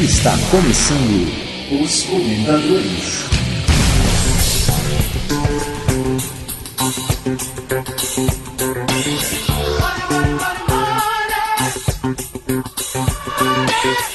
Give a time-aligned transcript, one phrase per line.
[0.00, 1.28] Está começando
[1.80, 3.24] os Comentadores.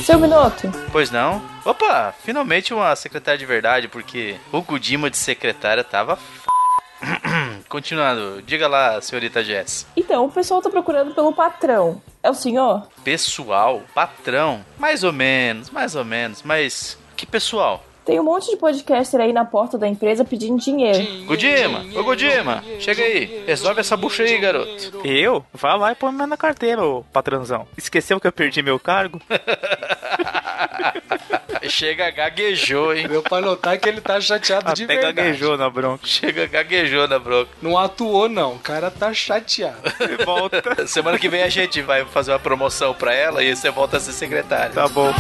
[0.04, 1.41] Seu Minuto, Pois não?
[1.63, 6.49] Opa, finalmente uma secretária de verdade, porque o Kudima de secretária tava f...
[7.70, 9.86] Continuando, diga lá, senhorita Jess.
[9.95, 12.01] então o pessoal tá procurando pelo patrão.
[12.21, 12.87] É o senhor?
[13.04, 17.83] Pessoal, patrão, mais ou menos, mais ou menos, mas que pessoal?
[18.09, 21.27] Tem um monte de podcaster aí na porta da empresa pedindo dinheiro.
[21.27, 25.00] Kudima, ô Kudima, chega aí, resolve essa bucha aí, garoto.
[25.05, 25.45] Eu?
[25.54, 27.67] Vai lá e põe na carteira, ô patrãozão.
[27.77, 29.21] Esqueceu que eu perdi meu cargo?
[31.69, 33.08] Chega, gaguejou, hein?
[33.08, 35.16] Deu pra notar que ele tá chateado de Até verdade.
[35.16, 36.08] gaguejou na bronca.
[36.08, 37.52] Chega, gaguejou na bronca.
[37.61, 38.53] Não atuou, não.
[38.53, 39.78] O cara tá chateado.
[40.00, 40.64] E volta.
[40.88, 44.00] Semana que vem a gente vai fazer uma promoção pra ela e você volta a
[44.00, 44.73] ser secretário.
[44.73, 44.88] Tá.
[44.88, 45.14] Bom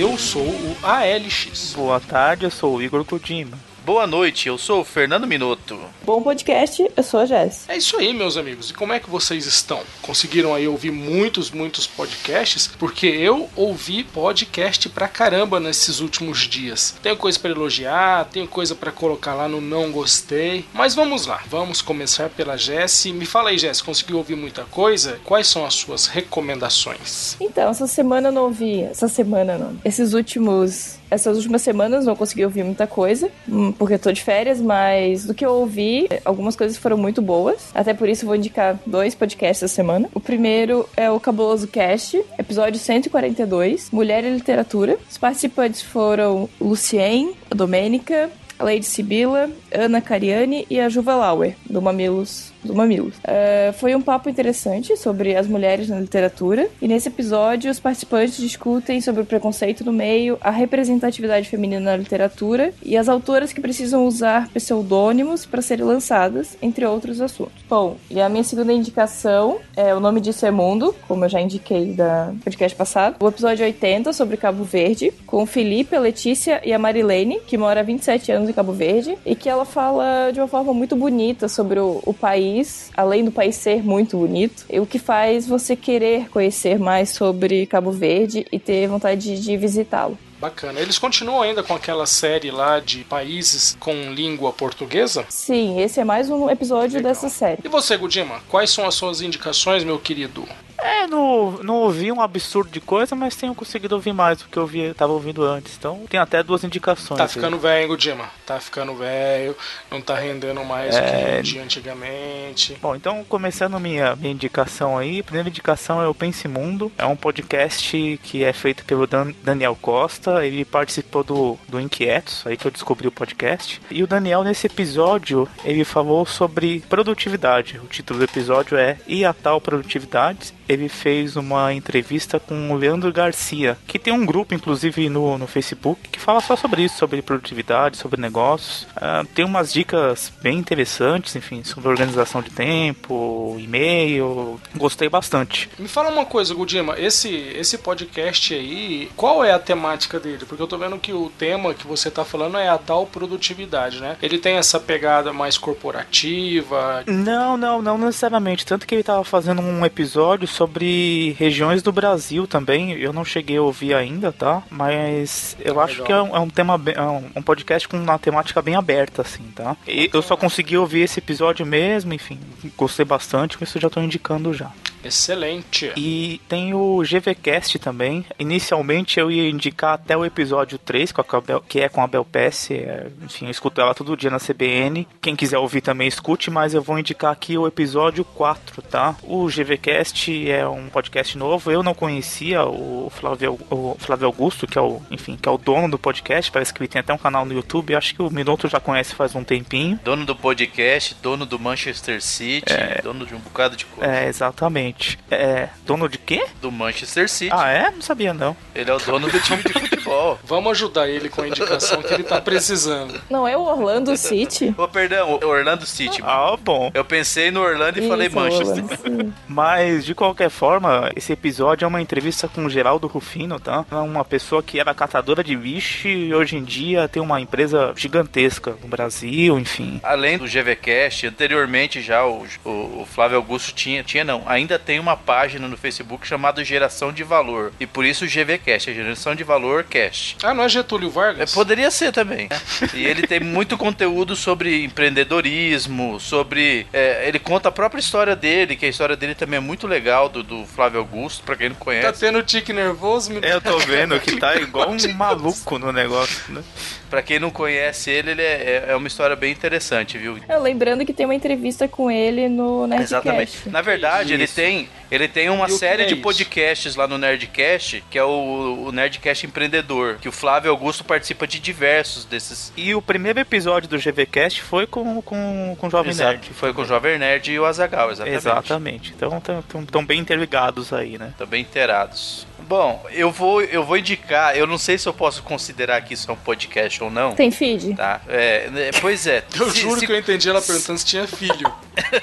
[0.00, 1.74] eu sou o ALX.
[1.76, 3.58] Boa tarde, eu sou o Igor Kojima.
[3.84, 5.78] Boa noite, eu sou o Fernando Minuto.
[6.04, 7.64] Bom podcast, eu sou a Jess.
[7.66, 8.68] É isso aí, meus amigos.
[8.68, 9.80] E como é que vocês estão?
[10.02, 12.66] Conseguiram aí ouvir muitos, muitos podcasts?
[12.78, 16.94] Porque eu ouvi podcast pra caramba nesses últimos dias.
[17.02, 20.66] Tenho coisa pra elogiar, tenho coisa pra colocar lá no não gostei.
[20.74, 23.06] Mas vamos lá, vamos começar pela Jess.
[23.06, 25.18] Me fala aí, Jess, conseguiu ouvir muita coisa?
[25.24, 27.34] Quais são as suas recomendações?
[27.40, 28.82] Então, essa semana eu não ouvi.
[28.82, 29.78] Essa semana não.
[29.82, 30.99] Esses últimos.
[31.10, 35.24] Essas últimas semanas não consegui ouvir muita coisa, hum, porque eu tô de férias, mas
[35.24, 37.70] do que eu ouvi, algumas coisas foram muito boas.
[37.74, 40.08] Até por isso vou indicar dois podcasts essa semana.
[40.14, 44.98] O primeiro é o Cabuloso Cast, episódio 142, Mulher e Literatura.
[45.10, 51.56] Os participantes foram Lucien, a Domênica, a Lady Sibila, Ana Cariani e a Juva Lauer,
[51.68, 52.49] do Mamilos.
[52.64, 53.14] Do Mamilos.
[53.24, 58.36] Eh, foi um papo interessante sobre as mulheres na literatura, e nesse episódio os participantes
[58.36, 63.60] discutem sobre o preconceito no meio, a representatividade feminina na literatura e as autoras que
[63.60, 67.62] precisam usar pseudônimos para serem lançadas, entre outros assuntos.
[67.68, 71.40] Bom, e a minha segunda indicação é o nome disso é Mundo, como eu já
[71.40, 73.16] indiquei da podcast passado.
[73.20, 77.80] O episódio 80 sobre Cabo Verde, com Felipe, a Letícia e a Marilene, que mora
[77.80, 81.48] há 27 anos em Cabo Verde, e que ela fala de uma forma muito bonita
[81.48, 82.49] sobre o, o país,
[82.96, 87.66] além do país ser muito bonito, e o que faz você querer conhecer mais sobre
[87.66, 90.18] Cabo Verde e ter vontade de, de visitá-lo.
[90.40, 90.80] Bacana.
[90.80, 95.26] Eles continuam ainda com aquela série lá de países com língua portuguesa?
[95.28, 97.12] Sim, esse é mais um episódio Legal.
[97.12, 97.60] dessa série.
[97.62, 100.48] E você, Gudima, quais são as suas indicações, meu querido?
[100.82, 104.56] É, não, não ouvi um absurdo de coisa, mas tenho conseguido ouvir mais do que
[104.56, 105.76] eu ouvi, tava ouvindo antes.
[105.76, 107.18] Então tem até duas indicações.
[107.18, 107.30] Tá aí.
[107.30, 108.30] ficando velho, hein, Gudima?
[108.46, 109.56] Tá ficando velho,
[109.90, 112.76] não tá rendendo mais o que rendia antigamente.
[112.80, 117.04] Bom, então começando minha, minha indicação aí, a primeira indicação é o Pense Mundo, é
[117.06, 122.56] um podcast que é feito pelo Dan- Daniel Costa, ele participou do, do Inquietos, aí
[122.56, 127.86] que eu descobri o podcast, e o Daniel nesse episódio, ele falou sobre produtividade, o
[127.86, 133.12] título do episódio é E a Tal Produtividade, ele fez uma entrevista com o Leandro
[133.12, 137.20] Garcia, que tem um grupo, inclusive, no, no Facebook, que fala só sobre isso, sobre
[137.20, 138.86] produtividade, sobre negócios.
[138.94, 144.60] Ah, tem umas dicas bem interessantes, enfim, sobre organização de tempo, e-mail.
[144.76, 145.68] Gostei bastante.
[145.76, 150.44] Me fala uma coisa, Gudima, esse, esse podcast aí, qual é a temática dele?
[150.46, 154.00] Porque eu tô vendo que o tema que você tá falando é a tal produtividade,
[154.00, 154.16] né?
[154.22, 157.02] Ele tem essa pegada mais corporativa.
[157.08, 158.64] Não, não, não necessariamente.
[158.64, 162.92] Tanto que ele tava fazendo um episódio sobre regiões do Brasil também.
[162.92, 164.62] Eu não cheguei a ouvir ainda, tá?
[164.70, 166.06] Mas eu acho Legal.
[166.06, 169.22] que é um, é um tema, é um, um podcast com uma temática bem aberta,
[169.22, 169.74] assim, tá?
[169.88, 172.38] E eu só consegui ouvir esse episódio mesmo, enfim,
[172.76, 174.70] gostei bastante, com isso eu já tô indicando já.
[175.04, 175.92] Excelente.
[175.96, 178.24] E tem o GVCast também.
[178.38, 182.06] Inicialmente eu ia indicar até o episódio 3, com a Bel- que é com a
[182.06, 182.74] Bel Pesce.
[182.74, 185.06] É, enfim, eu escuto ela todo dia na CBN.
[185.20, 189.16] Quem quiser ouvir também escute, mas eu vou indicar aqui o episódio 4, tá?
[189.22, 191.70] O GVCast é um podcast novo.
[191.70, 195.58] Eu não conhecia o Flávio, o Flávio Augusto, que é o, enfim, que é o
[195.58, 196.50] dono do podcast.
[196.50, 197.94] Parece que ele tem até um canal no YouTube.
[197.94, 199.98] Acho que o Minuto já conhece faz um tempinho.
[200.04, 204.10] Dono do podcast, dono do Manchester City, dono de um bocado de coisa.
[204.12, 204.89] É, exatamente.
[205.30, 206.44] É, dono de quê?
[206.60, 207.50] Do Manchester City.
[207.54, 207.90] Ah, é?
[207.90, 208.56] Não sabia não.
[208.74, 210.38] Ele é o dono do time de futebol.
[210.44, 213.20] Vamos ajudar ele com a indicação que ele tá precisando.
[213.30, 214.74] Não é o Orlando City?
[214.76, 216.20] Ô, perdão, o Orlando City.
[216.24, 216.90] Ah, bom.
[216.94, 218.68] Eu pensei no Orlando e falei Isso, Manchester.
[218.84, 219.32] Orlando City.
[219.48, 223.84] Mas, de qualquer forma, esse episódio é uma entrevista com o Geraldo Rufino, tá?
[223.90, 227.92] É uma pessoa que era catadora de lixo e hoje em dia tem uma empresa
[227.96, 230.00] gigantesca no Brasil, enfim.
[230.02, 234.98] Além do GVCast, anteriormente já o, o- o Flávio Augusto tinha, tinha não, ainda tem
[234.98, 237.72] uma página no Facebook chamada Geração de Valor.
[237.78, 240.36] E por isso o GVCast, a Geração de Valor Cast.
[240.42, 241.54] Ah, não é Getúlio É, Vargas?
[241.54, 242.48] poderia ser também.
[242.50, 242.60] né?
[242.94, 246.86] E ele tem muito conteúdo sobre empreendedorismo, sobre.
[246.92, 250.28] é, ele conta a própria história dele, que a história dele também é muito legal,
[250.28, 252.20] do, do Flávio Augusto, pra quem não Tá conhece.
[252.20, 253.46] tendo tique nervoso, menino?
[253.46, 256.62] É, eu tô vendo que tá igual um maluco no negócio, né?
[257.08, 260.38] Pra quem não conhece ele, ele é, é uma história bem interessante, viu?
[260.48, 263.14] É, lembrando que tem uma entrevista com ele no Nerdcast.
[263.14, 263.68] Exatamente.
[263.68, 264.54] Na verdade, ele Isso.
[264.70, 266.22] Tem, ele tem uma E que série é de isso?
[266.22, 271.46] podcasts lá no Nerdcast, que é o, o Nerdcast Empreendedor, que o Flávio Augusto participa
[271.46, 272.72] de diversos desses.
[272.76, 276.50] E o primeiro episódio do GVCast foi com, com, com o Jovem Exato, Nerd.
[276.54, 278.36] Foi com o Jovem Nerd e o Azagal, exatamente.
[278.36, 279.12] Exatamente.
[279.16, 279.42] Então
[279.82, 281.28] estão bem interligados aí, né?
[281.30, 282.46] Estão bem inteirados.
[282.68, 286.30] Bom, eu vou, eu vou indicar, eu não sei se eu posso considerar que isso
[286.30, 287.32] é um podcast ou não.
[287.34, 287.94] Tem feed?
[287.96, 288.20] Tá?
[288.28, 289.42] É, né, pois é.
[289.58, 291.72] Eu Se- juro se- que eu entendi ela perguntando se tinha filho.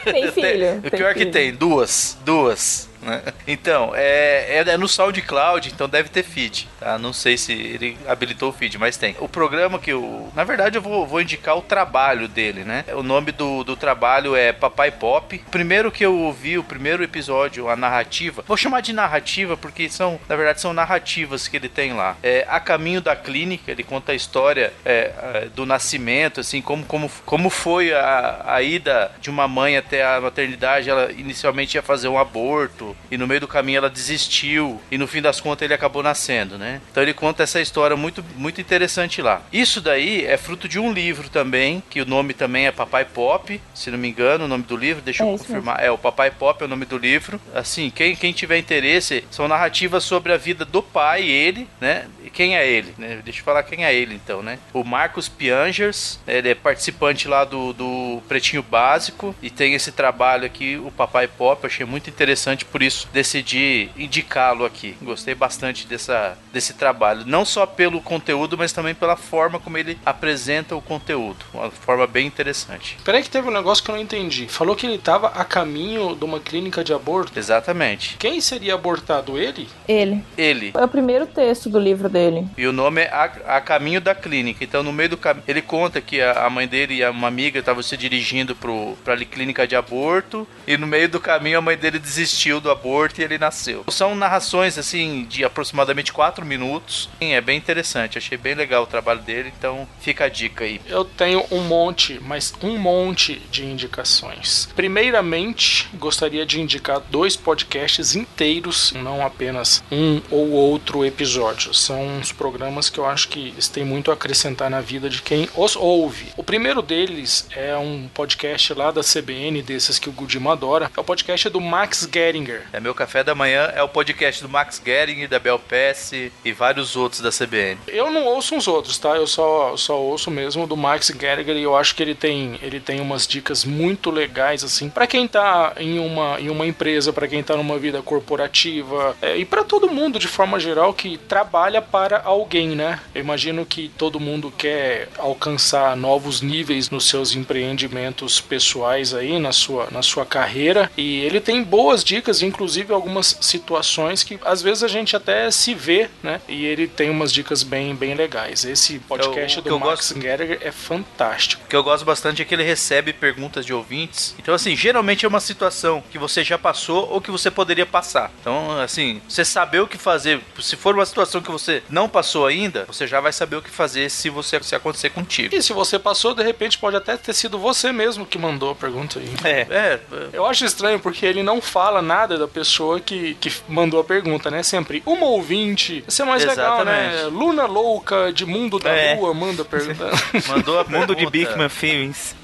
[0.05, 0.77] Tem filho.
[0.85, 1.31] O pior que filho.
[1.33, 2.17] tem, duas.
[2.23, 2.76] Duas.
[2.77, 2.96] Peace.
[3.07, 3.23] Né?
[3.47, 6.99] Então, é, é, é no SoundCloud, então deve ter feed, tá?
[6.99, 9.15] Não sei se ele habilitou o feed, mas tem.
[9.19, 10.29] O programa que eu.
[10.35, 12.83] Na verdade, eu vou, vou indicar o trabalho dele, né?
[12.93, 15.41] O nome do, do trabalho é Papai Pop.
[15.49, 18.43] Primeiro que eu ouvi, o primeiro episódio, a narrativa.
[18.45, 22.17] Vou chamar de narrativa porque são, na verdade, são narrativas que ele tem lá.
[22.21, 26.83] É A Caminho da Clínica, ele conta a história é, é, do nascimento, assim, como,
[26.83, 30.89] como, como foi a, a ida de uma mãe até a maternidade.
[30.89, 35.07] Ela inicialmente ia fazer um aborto e no meio do caminho ela desistiu e no
[35.07, 36.81] fim das contas ele acabou nascendo, né?
[36.91, 39.41] Então ele conta essa história muito, muito interessante lá.
[39.51, 43.59] Isso daí é fruto de um livro também, que o nome também é Papai Pop,
[43.73, 45.83] se não me engano, o nome do livro, deixa eu É isso confirmar.
[45.83, 47.39] É, o Papai Pop é o nome do livro.
[47.53, 52.05] Assim, quem, quem tiver interesse, são narrativas sobre a vida do pai, ele, né?
[52.23, 53.21] E quem é ele, né?
[53.23, 54.59] Deixa eu falar quem é ele então, né?
[54.73, 60.45] O Marcos Piangers, ele é participante lá do, do Pretinho Básico e tem esse trabalho
[60.45, 64.95] aqui, o Papai Pop, eu achei muito interessante, por isso decidi indicá-lo aqui.
[65.01, 69.97] Gostei bastante dessa, desse trabalho, não só pelo conteúdo, mas também pela forma como ele
[70.05, 72.97] apresenta o conteúdo, uma forma bem interessante.
[73.03, 74.47] Peraí que teve um negócio que eu não entendi.
[74.47, 77.37] Falou que ele tava a caminho de uma clínica de aborto.
[77.37, 78.17] Exatamente.
[78.17, 79.37] Quem seria abortado?
[79.37, 79.67] Ele?
[79.87, 80.23] Ele.
[80.37, 80.71] Ele.
[80.75, 82.47] É o primeiro texto do livro dele.
[82.57, 84.63] E o nome é a, a Caminho da Clínica.
[84.63, 87.27] Então, no meio do caminho, ele conta que a, a mãe dele e a- uma
[87.27, 88.55] amiga estavam se dirigindo
[89.03, 90.47] pra ali, clínica de aborto.
[90.65, 93.83] E no meio do caminho, a mãe dele desistiu do aborto e ele nasceu.
[93.89, 97.09] São narrações, assim, de aproximadamente 4 minutos.
[97.19, 98.17] Sim, é bem interessante.
[98.17, 99.53] Achei bem legal o trabalho dele.
[99.57, 100.81] Então, fica a dica aí.
[100.87, 104.69] Eu tenho um monte, mas um monte de indicações.
[104.75, 111.73] Primeiramente, gostaria de indicar dois podcasts inteiros, não apenas um ou outro episódio.
[111.73, 115.21] São uns programas que eu acho que eles têm muito a acrescentar na vida de
[115.21, 116.27] quem os ouve.
[116.35, 120.91] O primeiro deles é um podcast lá da CBN, desses que o Gudima adora.
[120.95, 122.56] É o podcast do Max Geringer.
[122.71, 126.51] É meu café da manhã, é o podcast do Max Gering, da Bel Pesce e
[126.51, 127.79] vários outros da CBN.
[127.87, 129.15] Eu não ouço uns outros, tá?
[129.15, 132.79] Eu só, só ouço mesmo do Max Gallagher e eu acho que ele tem, ele
[132.79, 137.27] tem umas dicas muito legais, assim, para quem tá em uma, em uma empresa, para
[137.27, 141.81] quem tá numa vida corporativa é, e para todo mundo de forma geral que trabalha
[141.81, 142.99] para alguém, né?
[143.13, 149.51] Eu imagino que todo mundo quer alcançar novos níveis nos seus empreendimentos pessoais aí, na
[149.51, 154.83] sua, na sua carreira e ele tem boas dicas, inclusive algumas situações que às vezes
[154.83, 156.41] a gente até se vê, né?
[156.47, 158.65] E ele tem umas dicas bem, bem legais.
[158.65, 161.63] Esse podcast o que do eu Max gosto- Gallagher é fantástico.
[161.67, 164.33] O que eu gosto bastante é que ele recebe perguntas de ouvintes.
[164.39, 168.31] Então, assim, geralmente é uma situação que você já passou ou que você poderia passar.
[168.39, 170.39] Então, assim, você saber o que fazer.
[170.61, 173.69] Se for uma situação que você não passou ainda, você já vai saber o que
[173.69, 175.53] fazer se você se acontecer contigo.
[175.53, 178.75] E se você passou, de repente pode até ter sido você mesmo que mandou a
[178.75, 179.29] pergunta aí.
[179.43, 179.99] É, é.
[180.31, 184.49] Eu acho estranho porque ele não fala nada da pessoa que, que mandou a pergunta,
[184.49, 184.63] né?
[184.63, 186.01] Sempre uma ouvinte.
[186.07, 187.11] Isso é mais legal, né?
[187.13, 187.35] Exatamente.
[187.35, 189.15] Luna louca de mundo da É.
[189.15, 190.09] rua manda pergunta.
[190.47, 191.25] Mandou a Mundo de
[191.57, 191.67] pergunta.
[191.67, 192.35] Bigman Feelings.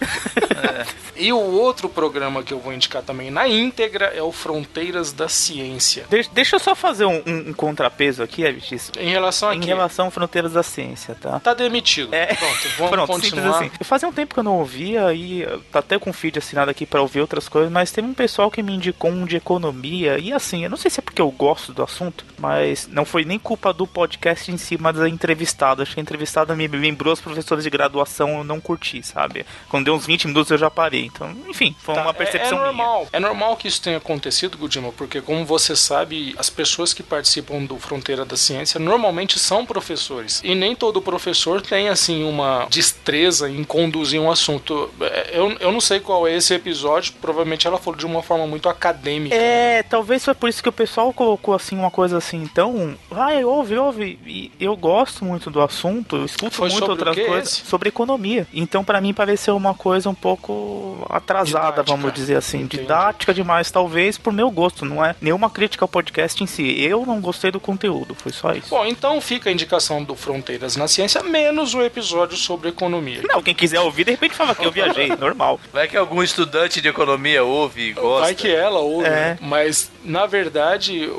[1.15, 5.29] E o outro programa que eu vou indicar também na íntegra é o Fronteiras da
[5.29, 6.05] Ciência.
[6.09, 8.91] De deixa eu só fazer um, um, um contrapeso aqui, Evitis.
[8.97, 9.67] Em relação a Em quê?
[9.67, 11.39] relação a Fronteiras da Ciência, tá?
[11.39, 12.13] Tá demitido.
[12.13, 12.33] É.
[12.33, 13.57] Pronto, vamos Pronto, continuar.
[13.59, 13.71] assim.
[13.83, 16.71] Fazia um tempo que eu não ouvia e uh, tá até com o feed assinado
[16.71, 20.17] aqui pra ouvir outras coisas, mas teve um pessoal que me indicou um de economia
[20.17, 23.23] e assim, eu não sei se é porque eu gosto do assunto, mas não foi
[23.23, 25.83] nem culpa do podcast em si, mas da entrevistada.
[25.83, 29.45] Acho que a entrevistada me lembrou os professores de graduação, eu não curti, sabe?
[29.69, 31.05] Quando deu uns 20 minutos eu já parei.
[31.05, 32.65] Então, enfim, foi Tá, uma é- percepção é, minha.
[32.65, 33.07] normal.
[33.11, 37.63] É normal que isso tenha acontecido, Gudima, porque como você sabe, as pessoas que participam
[37.65, 40.41] do Fronteira da Ciência normalmente são professores.
[40.43, 44.89] E nem todo professor tem assim uma destreza em conduzir um assunto.
[45.01, 48.45] É, Eu, eu não sei qual é esse episódio, provavelmente ela falou de uma forma
[48.47, 49.35] muito acadêmica.
[49.35, 53.43] É, talvez foi por isso que o pessoal colocou assim uma coisa assim, então, vai,
[53.43, 54.19] ouve, ouve.
[54.25, 57.65] E eu gosto muito do assunto, eu escuto Foi muito sobre outras coisas esse?
[57.65, 58.47] sobre economia.
[58.53, 61.83] Então, pra mim pareceu uma coisa um pouco atrasada, Didática.
[61.97, 62.83] vamos dizer assim, Entendi.
[62.83, 66.79] didática demais, talvez por meu gosto, não é nenhuma crítica ao podcast em si.
[66.79, 68.69] Eu não gostei do conteúdo, foi só isso.
[68.69, 73.21] Bom, então fica a indicação do Fronteiras na Ciência, menos o episódio sobre economia.
[73.27, 75.59] Não, quem quiser ouvir, de repente fala que eu viajei, normal.
[75.73, 78.25] Vai que algum estudante de economia ouve e gosta.
[78.25, 79.39] Vai que ela ouve, É.
[79.41, 81.09] mas na verdade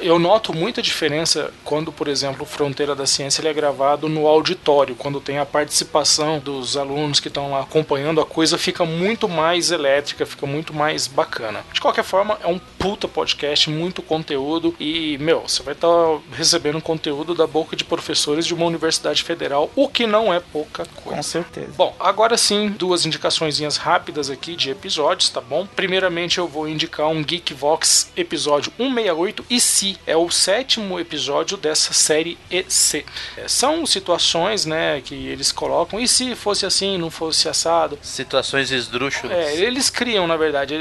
[0.00, 4.96] eu, noto muita diferença quando, por exemplo, Fronteira da Ciência ele é gravado no auditório,
[4.96, 6.87] quando tem a participação dos alunos
[7.20, 11.64] que estão lá acompanhando, a coisa fica muito mais elétrica, fica muito mais bacana.
[11.72, 15.88] De qualquer forma, é um puta podcast, muito conteúdo e, meu, você vai estar
[16.32, 20.84] recebendo conteúdo da boca de professores de uma universidade federal, o que não é pouca
[20.86, 21.16] coisa.
[21.16, 21.72] Com certeza.
[21.76, 25.66] Bom, agora sim, duas indicaçõezinhas rápidas aqui de episódios, tá bom?
[25.66, 31.92] Primeiramente eu vou indicar um Geekvox episódio 168 e se é o sétimo episódio dessa
[31.92, 33.04] série EC.
[33.36, 37.98] É, são situações, né, que eles colocam, e se fosse assim, não fosse assado?
[38.02, 39.36] Situações esdrúxulas.
[39.36, 40.76] É, eles criam, na verdade.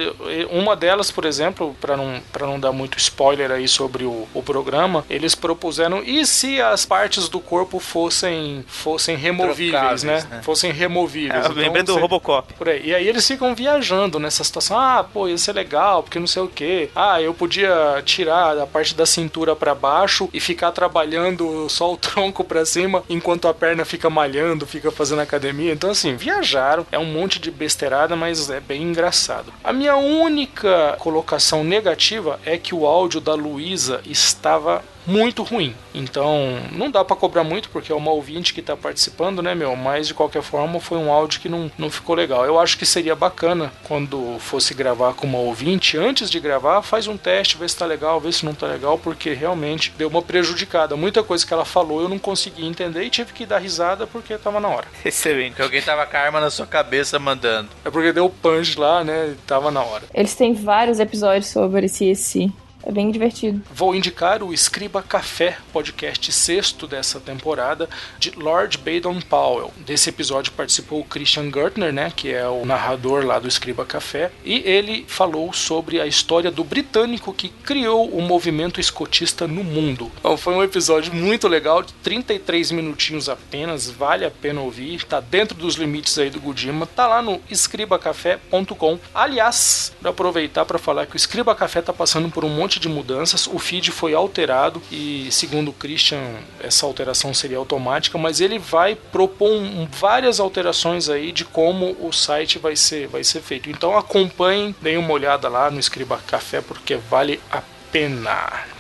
[0.51, 4.43] Uma delas, por exemplo, para não, pra não dar muito spoiler aí sobre o, o
[4.43, 10.25] programa, eles propuseram e se as partes do corpo fossem, fossem removíveis, né?
[10.29, 10.41] né?
[10.43, 11.33] Fossem removíveis.
[11.45, 12.53] É, eu Então, lembrei do você- Robocop.
[12.53, 12.81] por aí.
[12.87, 14.77] E aí eles ficam viajando nessa situação.
[14.77, 16.89] Ah, pô, ia ser legal, porque não sei o que.
[16.95, 21.97] Ah, eu podia tirar a parte da cintura pra baixo e ficar trabalhando só o
[21.97, 25.71] tronco pra cima, enquanto a perna fica malhando, fica fazendo academia.
[25.73, 26.85] Então, assim, viajaram.
[26.91, 29.53] É um monte de besteirada, mas é bem engraçado.
[29.63, 35.73] A minha única colocação negativa é que o áudio da Luísa estava muito ruim.
[35.95, 39.75] Então, não dá pra cobrar muito porque é uma ouvinte que tá participando, né, meu?
[39.75, 42.45] Mas de qualquer forma foi um áudio que não, não ficou legal.
[42.45, 47.07] Eu acho que seria bacana quando fosse gravar com uma ouvinte, antes de gravar, faz
[47.07, 50.21] um teste, vê se tá legal, vê se não tá legal, porque realmente deu uma
[50.21, 50.95] prejudicada.
[50.95, 54.37] Muita coisa que ela falou eu não consegui entender e tive que dar risada porque
[54.37, 54.87] tava na hora.
[55.05, 55.51] Excelente.
[55.51, 57.69] Porque alguém tava com a arma na sua cabeça mandando.
[57.85, 59.29] É porque deu punch lá, né?
[59.31, 60.03] e Tava na hora.
[60.13, 62.51] Eles têm vários episódios sobre esse esse.
[62.87, 63.61] É bem divertido.
[63.69, 69.73] Vou indicar o Escriba Café, podcast sexto dessa temporada, de Lord Baden Powell.
[69.85, 74.31] Desse episódio participou o Christian Gertner, né, que é o narrador lá do Escriba Café,
[74.41, 80.09] e ele falou sobre a história do britânico que criou o movimento escotista no mundo.
[80.17, 85.19] Então, foi um episódio muito legal, de 33 minutinhos apenas, vale a pena ouvir, tá
[85.19, 88.97] dentro dos limites aí do Gudima, tá lá no escribacafé.com.
[89.13, 93.47] Aliás, aproveitar para falar que o Escriba Café tá passando por um monte de mudanças,
[93.47, 96.21] o feed foi alterado e, segundo o Christian,
[96.59, 99.47] essa alteração seria automática, mas ele vai propor
[99.91, 103.69] várias alterações aí de como o site vai ser, vai ser feito.
[103.69, 108.76] Então acompanhem, deem uma olhada lá no Escriba Café porque vale a pena.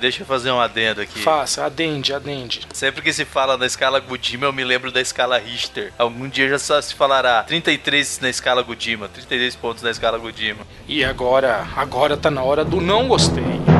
[0.00, 1.20] Deixa eu fazer um adendo aqui.
[1.20, 2.60] Faça, adende, adende.
[2.72, 5.92] Sempre que se fala da escala Gudima, eu me lembro da escala Richter.
[5.98, 10.60] Algum dia já só se falará 33 na escala Gudima, 33 pontos na escala Gudima.
[10.86, 13.77] E agora, agora tá na hora do não gostei.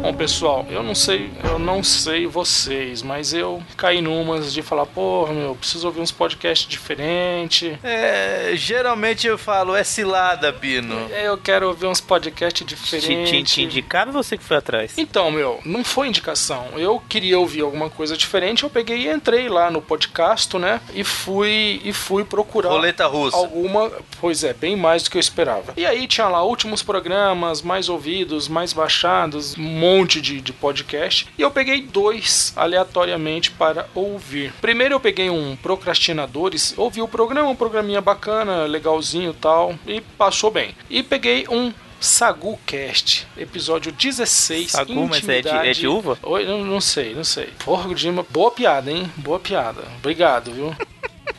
[0.00, 4.86] Bom, pessoal, eu não sei, eu não sei vocês, mas eu caí numas de falar,
[4.86, 7.76] porra, meu, preciso ouvir uns podcasts diferentes.
[7.82, 10.94] É, geralmente eu falo, é cilada, Bino.
[11.10, 13.30] Eu quero ouvir uns podcasts Te, diferentes.
[13.30, 14.96] te, te indicaram ou você que foi atrás?
[14.96, 16.68] Então, meu, não foi indicação.
[16.76, 20.80] Eu queria ouvir alguma coisa diferente, eu peguei e entrei lá no podcast, né?
[20.94, 23.36] E fui e fui procurar Roleta russa.
[23.36, 23.90] alguma,
[24.20, 25.72] pois é, bem mais do que eu esperava.
[25.76, 31.26] E aí tinha lá últimos programas, mais ouvidos, mais baixados, um monte de, de podcast.
[31.38, 34.52] E eu peguei dois aleatoriamente para ouvir.
[34.60, 40.00] Primeiro eu peguei um Procrastinadores, ouvi o programa, um programinha bacana, legalzinho e tal, e
[40.00, 40.74] passou bem.
[40.90, 44.70] E peguei um SaguCast, episódio 16.
[44.70, 46.18] Sagu, mas é de- é de uva?
[46.22, 47.48] Oi, não, não sei, não sei.
[47.64, 49.10] Porra, Gudima, boa piada, hein?
[49.16, 49.82] Boa piada.
[49.98, 50.74] Obrigado, viu?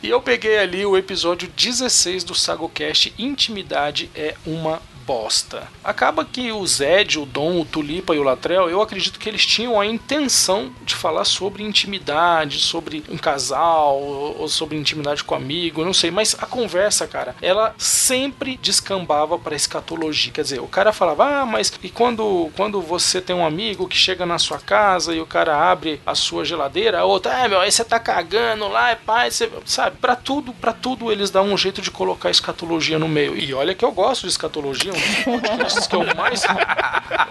[0.02, 4.80] E eu peguei ali o episódio 16 do SagoCast Intimidade é uma
[5.82, 9.44] Acaba que o Zed, o Dom, o Tulipa e o Latrell, eu acredito que eles
[9.44, 15.84] tinham a intenção de falar sobre intimidade, sobre um casal, ou sobre intimidade com amigo,
[15.84, 20.32] não sei, mas a conversa, cara, ela sempre descambava para escatologia.
[20.32, 23.96] Quer dizer, o cara falava, ah, mas e quando, quando você tem um amigo que
[23.96, 27.60] chega na sua casa e o cara abre a sua geladeira, a outra, ah, meu,
[27.60, 29.96] aí você tá cagando lá, é pai, você, sabe?
[29.96, 33.36] Para tudo, para tudo eles dão um jeito de colocar escatologia no meio.
[33.36, 34.92] E olha que eu gosto de escatologia,
[35.26, 36.42] um dos podcasts que eu mais.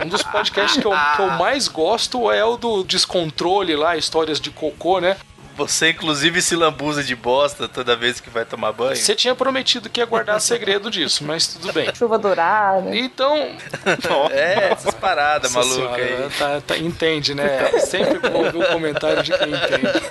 [0.01, 4.39] Um dos podcasts que eu, que eu mais gosto é o do descontrole lá, histórias
[4.39, 5.17] de cocô, né?
[5.57, 8.95] Você, inclusive, se lambuza de bosta toda vez que vai tomar banho.
[8.95, 11.93] Você tinha prometido que ia guardar segredo disso, mas tudo bem.
[11.93, 12.95] Chuva dourada.
[12.95, 13.35] Então.
[14.31, 16.29] É, essas paradas malucas senhora, aí.
[16.37, 17.71] tá- tá- entende, né?
[17.79, 20.01] Sempre vou ouvir o comentário de quem entende.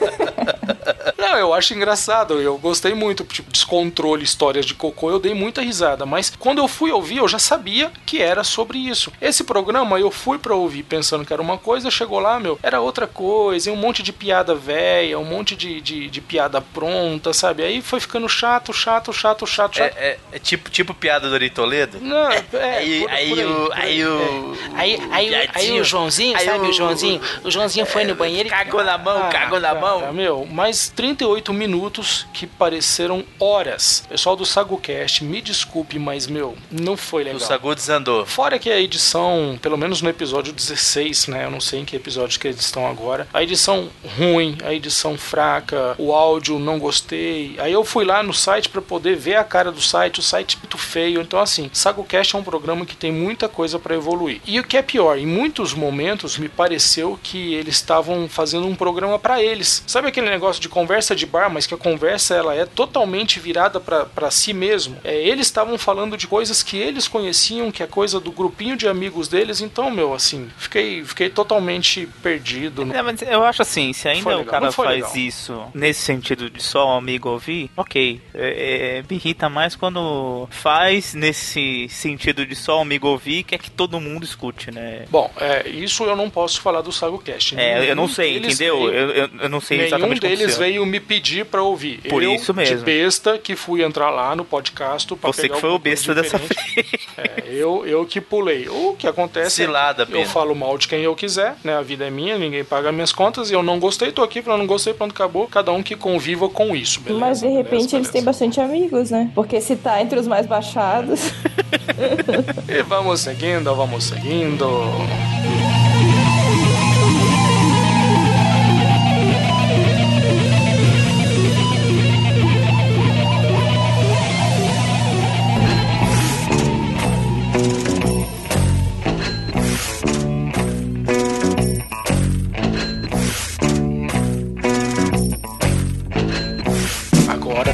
[1.19, 2.41] Não, eu acho engraçado.
[2.41, 3.25] Eu gostei muito.
[3.25, 6.07] Tipo, descontrole, histórias de cocô, eu dei muita risada.
[6.07, 9.13] Mas quando eu fui ouvir, eu já sabia que era sobre isso.
[9.21, 12.81] Esse programa eu fui pra ouvir pensando que era uma coisa, chegou lá, meu, era
[12.81, 13.69] outra coisa.
[13.69, 17.65] E um monte de piada velha, um monte de, de, de piada pronta, sabe?
[17.65, 19.97] Aí foi ficando chato, chato, chato, chato, chato.
[19.97, 21.99] É, é, é tipo, tipo piada do Ari Toledo?
[22.01, 22.45] Não, é.
[22.79, 27.21] Aí, aí, o, aí, o, aí, o, aí, aí, o Joãozinho, sabe o, o Joãozinho?
[27.43, 28.51] O Joãozinho foi no é, banheiro e.
[28.51, 30.13] Cagou na mão, ah, cagou na cara, mão.
[30.13, 34.05] Meu, mas 30 48 minutos que pareceram horas.
[34.09, 37.39] Pessoal do SagoCast, me desculpe, mas meu, não foi legal.
[37.39, 38.27] O Sagu desandou.
[38.27, 41.47] Fora que a edição, pelo menos no episódio 16, né?
[41.47, 43.27] Eu não sei em que episódio que eles estão agora.
[43.33, 43.89] A edição
[44.19, 47.57] ruim, a edição fraca, o áudio não gostei.
[47.59, 50.57] Aí eu fui lá no site para poder ver a cara do site, o site
[50.57, 51.23] é muito feio.
[51.23, 54.43] Então, assim, SagoCast é um programa que tem muita coisa para evoluir.
[54.47, 58.75] E o que é pior, em muitos momentos me pareceu que eles estavam fazendo um
[58.75, 59.83] programa para eles.
[59.87, 60.98] Sabe aquele negócio de conversa?
[61.15, 64.97] De bar, mas que a conversa ela é totalmente virada para si mesmo?
[65.05, 68.89] É, eles estavam falando de coisas que eles conheciam, que é coisa do grupinho de
[68.89, 69.61] amigos deles.
[69.61, 72.83] Então, meu, assim, fiquei, fiquei totalmente perdido.
[72.93, 75.17] É, mas eu acho assim, se ainda o cara faz legal.
[75.17, 78.21] isso nesse sentido de só um amigo ouvir, ok.
[78.35, 83.59] É, é, me irrita mais quando faz nesse sentido de só um amigo ouvir, quer
[83.59, 85.05] que todo mundo escute, né?
[85.11, 87.57] Bom, é, isso eu não posso falar do SagoCast.
[87.59, 88.93] É, eu Nenhum não sei, deles entendeu?
[88.93, 92.01] Eu, eu, eu não sei Nenhum exatamente como deles veio me pedir pra ouvir.
[92.09, 92.79] Por eu, isso mesmo.
[92.79, 96.15] de besta, que fui entrar lá no podcast pra Você pegar que foi o besta
[96.15, 96.59] dessa vez.
[97.19, 98.69] É, eu, eu que pulei.
[98.69, 100.31] O que acontece Cilada, é que eu Pena.
[100.31, 101.77] falo mal de quem eu quiser, né?
[101.77, 104.61] A vida é minha, ninguém paga minhas contas e eu não gostei, tô aqui falando
[104.61, 105.49] não gostei, pronto, acabou.
[105.49, 107.21] Cada um que conviva com isso, beleza?
[107.21, 108.13] Mas de Beleza, repente eles beleza.
[108.13, 109.31] têm bastante amigos, né?
[109.35, 111.33] Porque se tá entre os mais baixados.
[112.69, 114.67] E vamos seguindo, vamos seguindo.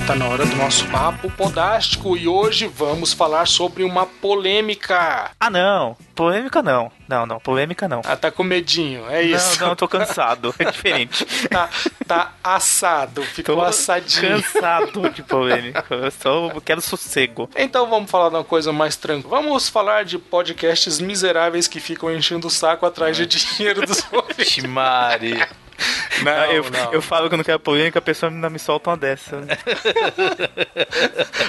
[0.07, 5.31] Tá na hora do nosso papo podástico e hoje vamos falar sobre uma polêmica.
[5.41, 5.97] Ah, não.
[6.15, 6.93] Polêmica não.
[7.09, 7.41] Não, não.
[7.41, 8.03] Polêmica não.
[8.05, 9.59] Ah, tá com medinho, é isso.
[9.61, 10.55] Não, não, eu tô cansado.
[10.65, 11.25] É diferente.
[11.49, 11.69] Tá,
[12.07, 14.43] tá assado, ficou Tô assadinho.
[14.43, 15.85] cansado de polêmica.
[15.91, 17.49] Eu só quero sossego.
[17.57, 19.41] Então vamos falar de uma coisa mais tranquila.
[19.41, 24.65] Vamos falar de podcasts miseráveis que ficam enchendo o saco atrás de dinheiro dos ouvintes.
[24.65, 25.49] Maria.
[26.25, 26.93] Não, eu, não.
[26.93, 29.43] eu falo que eu não quero polêmica, a pessoa ainda me solta uma dessa.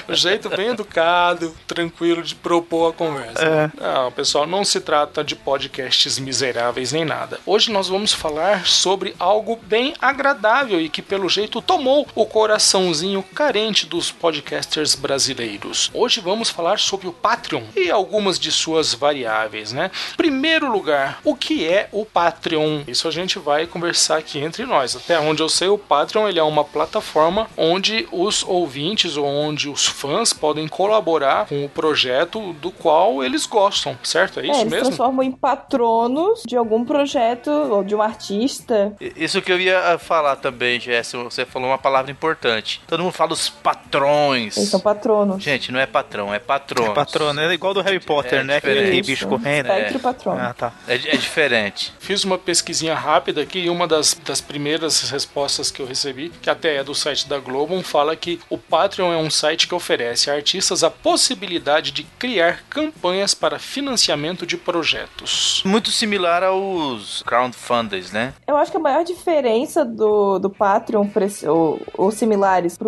[0.08, 3.44] O jeito bem educado, tranquilo de propor a conversa.
[3.44, 3.70] É.
[3.80, 7.40] Não, pessoal, não se trata de podcasts miseráveis nem nada.
[7.44, 13.22] Hoje nós vamos falar sobre algo bem agradável e que, pelo jeito, tomou o coraçãozinho
[13.22, 15.90] carente dos podcasters brasileiros.
[15.92, 19.90] Hoje vamos falar sobre o Patreon e algumas de suas variáveis, né?
[20.16, 22.82] Primeiro lugar, o que é o Patreon?
[22.86, 24.96] Isso a gente vai conversar aqui entre nós.
[24.96, 29.68] Até onde eu sei, o Patreon ele é uma plataforma onde os ouvintes ou onde
[29.68, 34.40] os fãs podem colaborar com o projeto do qual eles gostam, certo?
[34.40, 34.86] É É, isso eles mesmo?
[34.88, 38.92] transformam em patronos de algum projeto ou de um artista.
[39.16, 41.22] Isso que eu ia ah, falar também, Jéssica.
[41.24, 42.80] Você falou uma palavra importante.
[42.86, 44.56] Todo mundo fala os patrões.
[44.56, 45.42] Eles são patronos.
[45.42, 46.90] Gente, não é patrão, é patrono.
[46.90, 48.60] É patrona, é igual do Harry Potter, É né?
[48.60, 48.90] Que diferente.
[48.90, 49.28] tem bicho Isso.
[49.28, 49.66] correndo.
[50.02, 50.40] Patrono.
[50.40, 50.72] Ah, tá.
[50.86, 51.92] É, é diferente.
[51.98, 56.48] Fiz uma pesquisinha rápida aqui e uma das, das primeiras respostas que eu recebi, que
[56.48, 60.30] até é do site da Globo, fala que o Patreon é um site que oferece
[60.30, 65.62] a artistas a possibilidade de criar campanhas para financiamento de projetos.
[65.66, 68.32] Muito similar aos crowdfunders, né?
[68.46, 71.06] Eu acho que a maior diferença do, do Patreon
[71.46, 72.78] ou, ou similares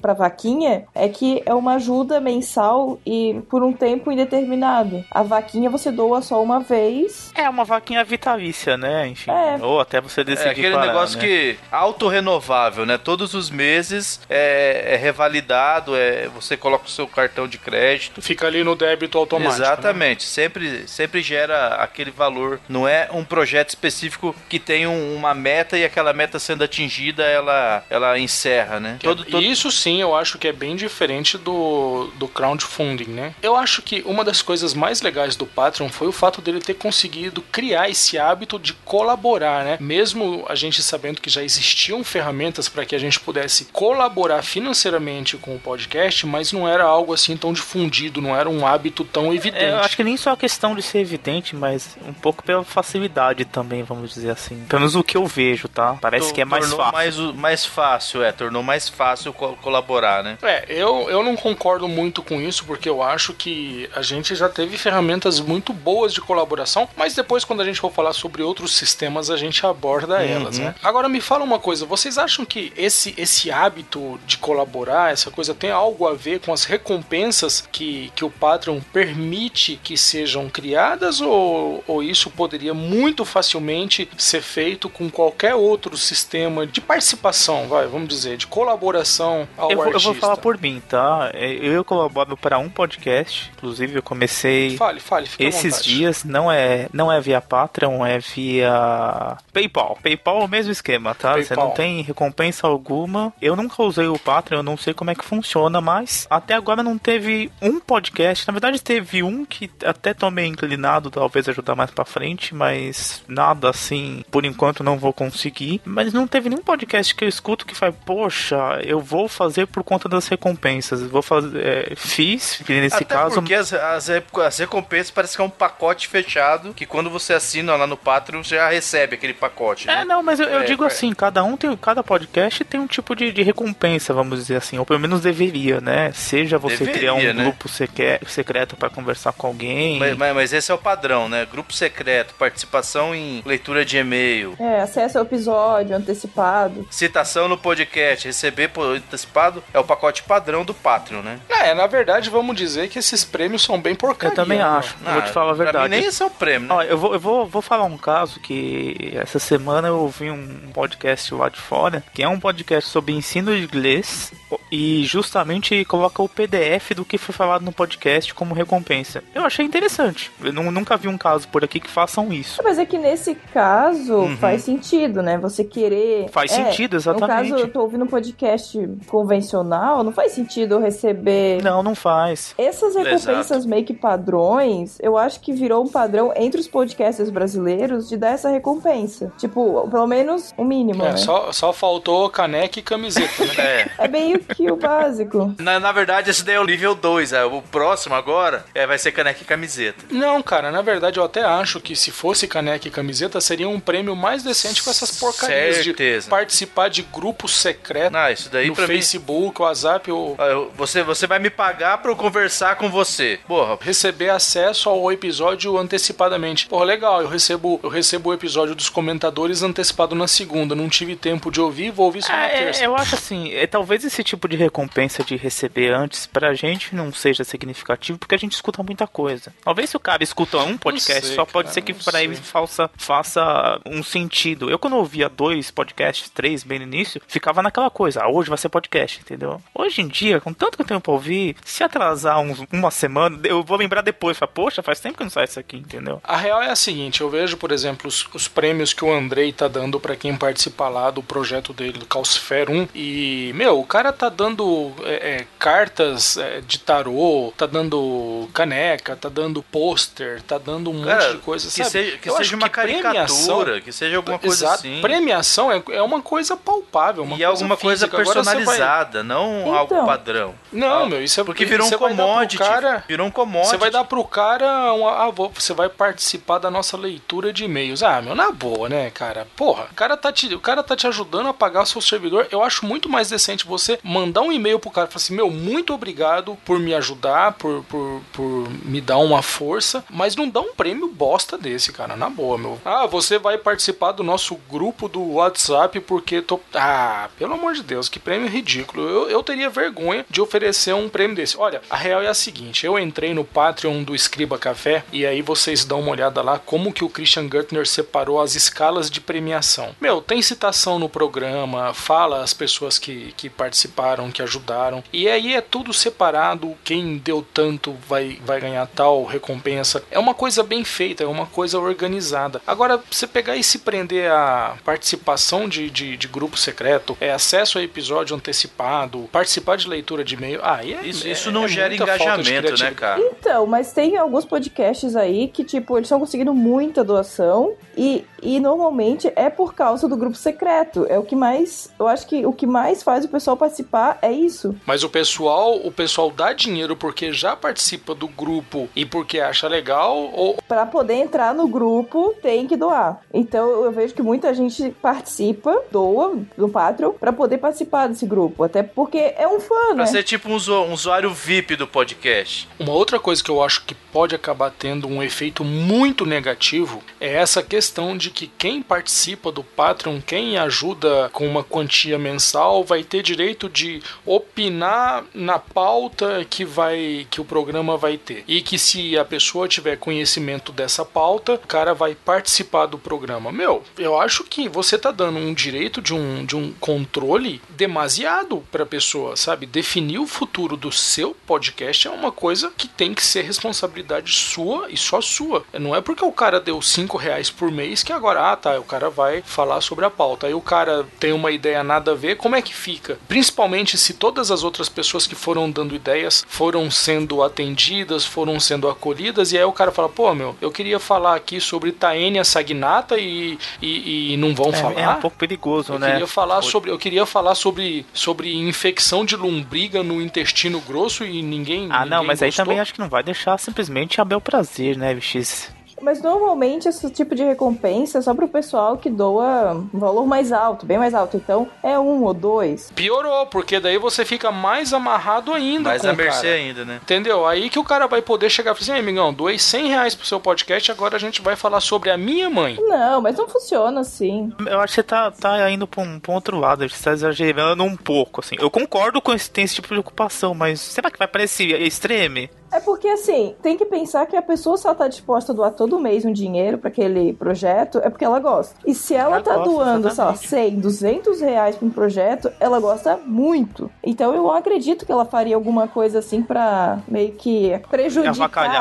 [0.00, 5.04] pra vaquinha é que é uma ajuda mensal e por um tempo indeterminado.
[5.10, 7.32] A vaquinha você doa só uma vez.
[7.34, 9.08] É uma vaquinha vitalícia, né?
[9.08, 9.30] Enfim.
[9.32, 9.58] É.
[9.60, 11.24] Ou até você decidir É aquele parar, negócio né?
[11.26, 12.98] que autorrenovável, né?
[12.98, 18.20] Todos os meses é, é revalidado, é, você coloca o seu cartão de crédito.
[18.22, 19.58] Fica ali no débito automático.
[19.60, 19.66] né?
[19.66, 22.60] Exatamente, sempre, sempre gera aquele valor.
[22.68, 27.22] Não é um projeto específico que tem um- uma meta e aquela meta sendo atingida,
[27.24, 28.98] ela, ela encerra, né?
[29.02, 33.34] É- Isso sim, eu acho que é bem diferente do, do crowdfunding, né?
[33.42, 36.74] Eu acho que uma das coisas mais legais do Patreon foi o fato dele ter
[36.74, 39.76] conseguido criar esse hábito de colaborar, né?
[39.80, 45.36] Mesmo a gente sabendo que já existiam ferramentas para que a gente pudesse colaborar financeiramente
[45.36, 49.32] com o podcast, mas não era algo assim tão difundido, não era um hábito tão
[49.34, 49.64] evidente.
[49.64, 52.64] É, eu acho que nem só a questão de ser evidente, mas um pouco pela
[52.64, 54.64] facilidade também, vamos dizer assim.
[54.68, 55.96] Pelo menos o que eu vejo, tá?
[56.00, 56.92] Parece que é mais fácil.
[56.92, 60.38] Mais, mais fácil, é, tornou mais fácil co- colaborar, né?
[60.42, 64.48] É, eu, eu não concordo muito com isso, porque eu acho que a gente já
[64.48, 68.74] teve ferramentas muito boas de colaboração, mas depois, quando a gente for falar sobre outros
[68.74, 70.69] sistemas, a gente aborda elas, né?
[70.82, 75.54] Agora, me fala uma coisa, vocês acham que esse, esse hábito de colaborar, essa coisa,
[75.54, 81.20] tem algo a ver com as recompensas que, que o Patreon permite que sejam criadas,
[81.20, 87.86] ou, ou isso poderia muito facilmente ser feito com qualquer outro sistema de participação, vai,
[87.86, 90.12] vamos dizer, de colaboração ao Eu vou, eu artista?
[90.12, 91.30] vou falar por mim, tá?
[91.34, 96.50] É, Eu colaboro para um podcast, inclusive eu comecei Fale, fale, à esses dias, não
[96.50, 99.98] é, não é via Patreon, é via PayPal.
[100.02, 101.36] PayPal é o mesmo esquema, tá?
[101.36, 103.32] Você não tem recompensa alguma.
[103.40, 106.82] Eu nunca usei o Patreon, eu não sei como é que funciona, mas até agora
[106.82, 108.46] não teve um podcast.
[108.46, 113.22] Na verdade, teve um que até tô meio inclinado, talvez ajudar mais pra frente, mas
[113.26, 115.80] nada assim, por enquanto não vou conseguir.
[115.84, 119.82] Mas não teve nenhum podcast que eu escuto que faz, poxa, eu vou fazer por
[119.82, 121.02] conta das recompensas.
[121.02, 121.66] Vou fazer.
[121.66, 123.36] é, fiz, que nesse Até caso.
[123.36, 127.74] porque as, as, as recompensas parece que é um pacote fechado que quando você assina
[127.76, 129.88] lá no Patreon você já recebe aquele pacote.
[129.88, 130.04] É, né?
[130.04, 130.86] não, mas eu, eu É, digo é.
[130.86, 134.78] assim, cada um tem, cada podcast tem um tipo de, de recompensa, vamos dizer assim,
[134.78, 136.10] ou pelo menos deveria, né?
[136.14, 137.42] Seja você Deveria, criar um né?
[137.44, 139.98] grupo seque- secreto para conversar com alguém.
[139.98, 141.46] Mas, mas- mas esse é o padrão, né?
[141.50, 146.86] Grupo secreto, participação em leitura de e-mail, É, acesso ao episódio antecipado.
[146.90, 151.38] citação no podcast, receber por antecipado é o pacote padrão do Patreon, né?
[151.48, 154.32] É, na verdade, vamos dizer que esses prêmios são bem porcaria.
[154.32, 154.64] eu também né?
[154.64, 155.88] acho, vou te falar a pra verdade.
[155.88, 156.74] mim nem esse é o prêmio, né?
[156.74, 160.39] Ó, eu vou, eu vou, vou falar um caso que essa semana eu ouvi um
[160.72, 164.32] podcast lá de fora, que é um podcast sobre ensino de inglês
[164.70, 169.22] e justamente coloca o PDF do que foi falado no podcast como recompensa.
[169.34, 170.30] Eu achei interessante.
[170.42, 172.60] Eu nu- nunca vi um caso por aqui que façam isso.
[172.62, 175.38] Mas é que nesse caso faz sentido, né?
[175.38, 176.28] Você querer.
[176.30, 177.50] Faz é, sentido, exatamente.
[177.50, 181.62] No caso, eu tô ouvindo um podcast convencional, não faz sentido eu receber.
[181.62, 182.54] Não, não faz.
[182.58, 183.68] Essas recompensas Exato.
[183.68, 188.30] meio que padrões, eu acho que virou um padrão entre os podcasters brasileiros de dar
[188.30, 189.32] essa recompensa.
[189.38, 191.16] Tipo, pelo menos o mínimo, É, né?
[191.16, 193.54] só, só faltou caneca e camiseta, né?
[193.60, 193.90] É.
[193.98, 195.54] É meio que o básico.
[195.58, 197.32] Na, na verdade, esse daí é o nível 2.
[197.32, 200.04] É, o próximo agora é, vai ser caneca e camiseta.
[200.10, 203.78] Não, cara, na verdade eu até acho que se fosse caneca e camiseta seria um
[203.80, 206.24] prêmio mais decente com essas porcarias Certeza.
[206.24, 208.94] de participar de grupos secretos Não, isso daí no pra mim.
[208.94, 213.38] Facebook, WhatsApp ou Ah, eu- Você, você vai me pagar pra eu conversar com você.
[213.46, 216.66] Porra, receber acesso ao episódio antecipadamente.
[216.66, 220.74] Pô, legal, eu recebo, eu recebo o episódio dos comentadores antecipado na segunda.
[220.74, 222.84] Não tive tempo de ouvir, vou ouvir só na Ah, é, terça.
[222.84, 227.12] eu acho assim, é, talvez esse tipo de recompensa de receber antes pra gente não
[227.12, 229.52] seja significativo, porque a gente escuta muita coisa.
[229.64, 232.24] Talvez se o cara escuta um podcast, sei, só pode cara, ser que pra sei.
[232.24, 234.70] ele faça, faça um sentido.
[234.70, 238.58] Eu quando ouvia dois podcasts, três bem no início, ficava naquela coisa, ah, hoje vai
[238.58, 239.60] ser podcast, entendeu?
[239.74, 243.38] Hoje em dia, com tanto que eu tenho pra ouvir, se atrasar uns- uma semana,
[243.44, 246.20] eu vou lembrar depois, falar, poxa, faz tempo que não sai isso aqui, entendeu?
[246.24, 249.52] A real é a seguinte, eu vejo, por exemplo, os, os prêmios que o Andrei
[249.52, 253.84] tá dando pra quem participar lá do projeto dele, do Calcifer 1, e, meu, o
[253.84, 260.42] cara tá dando é, é, cartas é, de tarô, tá dando caneca, tá dando pôster,
[260.42, 261.90] tá dando um cara, monte de coisa, que sabe?
[261.90, 264.74] seja, que Eu seja uma que premiação- caricatura, que seja alguma coisa Exato.
[264.80, 265.00] assim.
[265.00, 268.24] Premiação é, é uma coisa palpável, uma e alguma coisa física.
[268.24, 269.74] Você vai- personalizada, não Então.
[269.74, 270.54] algo padrão.
[270.72, 272.58] Não, Ah, meu, isso é Porque virou um commodity.
[272.58, 273.70] Cara, Virou um commodity.
[273.70, 278.02] Você vai dar pro cara uma, ah, você vai participar da nossa leitura de e-mails.
[278.02, 279.46] Ah, meu, na boa, né, cara?
[279.56, 279.88] Porra.
[279.90, 282.46] O cara tá te, o cara tá te ajudando a pagar o seu servidor.
[282.50, 285.50] Eu acho muito mais decente você mandar um e-mail pro cara e falar assim: Meu,
[285.50, 290.60] muito obrigado por me ajudar, por, por, por me dar uma força, mas não dá
[290.60, 292.80] um prêmio bosta desse, cara, na boa, meu.
[292.84, 296.60] Ah, você vai participar do nosso grupo do WhatsApp porque tô.
[296.74, 299.08] Ah, pelo amor de Deus, que prêmio ridículo.
[299.08, 301.56] Eu, eu teria vergonha de oferecer um prêmio desse.
[301.58, 305.42] Olha, a real é a seguinte: eu entrei no Patreon do Escriba Café e aí
[305.42, 309.79] vocês dão uma olhada lá como que o Christian Gertner separou as escalas de premiação.
[310.00, 315.54] Meu, tem citação no programa, fala as pessoas que, que participaram, que ajudaram, e aí
[315.54, 316.74] é tudo separado.
[316.84, 320.02] Quem deu tanto vai, vai ganhar tal recompensa.
[320.10, 322.60] É uma coisa bem feita, é uma coisa organizada.
[322.66, 327.78] Agora, você pegar e se prender a participação de, de, de grupo secreto, é acesso
[327.78, 331.68] a episódio antecipado, participar de leitura de e-mail, ah, é, Isso, é- isso não é
[331.68, 333.20] gera engajamento, né, cara?
[333.20, 338.60] Então, mas tem alguns podcasts aí que, tipo, eles estão conseguindo muita doação e, e
[338.60, 341.06] normalmente é por causa do grupo secreto.
[341.08, 341.90] É o que mais.
[341.98, 344.74] Eu acho que o que mais faz o pessoal participar é isso.
[344.86, 349.68] Mas o pessoal, o pessoal dá dinheiro porque já participa do grupo e porque acha
[349.68, 353.20] legal ou Pra poder entrar no grupo, tem que doar.
[353.32, 358.62] Então eu vejo que muita gente participa, doa no Patreon, pra poder participar desse grupo.
[358.64, 360.06] Até porque é um fã, Pra né?
[360.06, 362.68] ser tipo um usuário VIP do podcast.
[362.78, 367.34] Uma outra coisa que eu acho que pode acabar tendo um efeito muito negativo é
[367.34, 373.02] essa questão de que quem participa do Patreon, quem ajuda com uma quantia mensal, vai
[373.04, 378.44] ter direito de opinar na pauta que vai que o programa vai ter.
[378.48, 383.52] E que se a pessoa tiver conhecimento dessa pauta, o cara vai participar do programa.
[383.52, 388.64] Meu, eu acho que você tá dando um direito de um, de um controle demasiado
[388.70, 389.66] pra pessoa, sabe?
[389.66, 394.90] Definir o futuro do seu podcast é uma coisa que tem que ser responsabilidade sua
[394.90, 395.64] e só sua.
[395.72, 398.84] Não é porque o cara deu 5 reais por mês que agora, ah tá, o
[398.84, 400.46] cara vai falar sobre a pauta.
[400.46, 403.18] Aí o cara tem uma ideia nada a ver, como é que fica?
[403.28, 408.88] Principalmente se todas as outras pessoas que foram dando ideias foram sendo atendidas, foram sendo
[408.88, 413.18] acolhidas, e aí o cara fala, pô, meu, eu queria falar aqui sobre Taenia saginata
[413.18, 415.00] e, e, e não vão falar.
[415.00, 416.12] É, é um pouco perigoso, Eu né?
[416.12, 421.42] queria falar sobre, eu queria falar sobre, sobre infecção de lombriga no intestino grosso e
[421.42, 421.88] ninguém.
[421.90, 422.64] Ah, não, ninguém mas aí gostou.
[422.64, 423.89] também acho que não vai deixar simplesmente
[424.20, 425.70] a bel prazer, né, bichis?
[426.02, 430.50] Mas normalmente esse tipo de recompensa é só pro pessoal que doa um valor mais
[430.50, 431.36] alto, bem mais alto.
[431.36, 432.90] Então é um ou dois.
[432.94, 435.90] Piorou, porque daí você fica mais amarrado ainda.
[435.90, 436.54] Mais com a o mercê cara.
[436.54, 437.00] ainda, né?
[437.02, 437.46] Entendeu?
[437.46, 440.14] Aí que o cara vai poder chegar e falar assim, "Ei, amigão, doei 100 reais
[440.14, 442.78] pro seu podcast, agora a gente vai falar sobre a minha mãe.
[442.80, 444.50] Não, mas não funciona assim.
[444.66, 447.12] Eu acho que você tá, tá indo pra um, pra um outro lado, você tá
[447.12, 448.56] exagerando um pouco, assim.
[448.58, 452.48] Eu concordo com esse, tem esse tipo de ocupação, mas será que vai parecer extreme?
[452.72, 455.98] É porque assim, tem que pensar que a pessoa só tá disposta a doar todo
[455.98, 458.74] mês um dinheiro pra aquele projeto, é porque ela gosta.
[458.86, 460.48] E se ela Ela tá gosta, doando, sei lá, exatamente.
[460.48, 463.90] 100, 200 reais pra um projeto, ela gosta muito.
[464.04, 468.30] Então eu acredito que ela faria alguma coisa assim pra meio que prejudicar,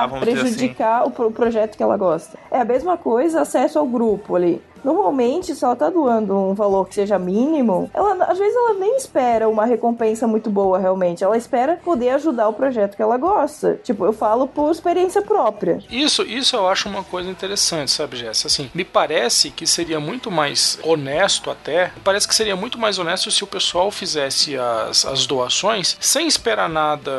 [0.05, 0.19] assim.
[0.41, 2.37] prejudicar o, pro- o projeto que ela gosta.
[2.51, 4.61] É a mesma coisa, acesso ao grupo ali.
[4.83, 8.95] Normalmente, se ela tá doando um valor que seja mínimo, ela às vezes ela nem
[8.97, 11.23] espera uma recompensa muito boa realmente.
[11.23, 13.79] Ela espera poder ajudar o projeto que ela gosta.
[13.83, 15.79] Tipo, eu falo por experiência própria.
[15.89, 18.45] Isso, isso eu acho uma coisa interessante, sabe, Jess?
[18.45, 21.91] Assim, me parece que seria muito mais honesto até.
[22.03, 26.69] Parece que seria muito mais honesto se o pessoal fizesse as, as doações sem esperar
[26.69, 27.11] nada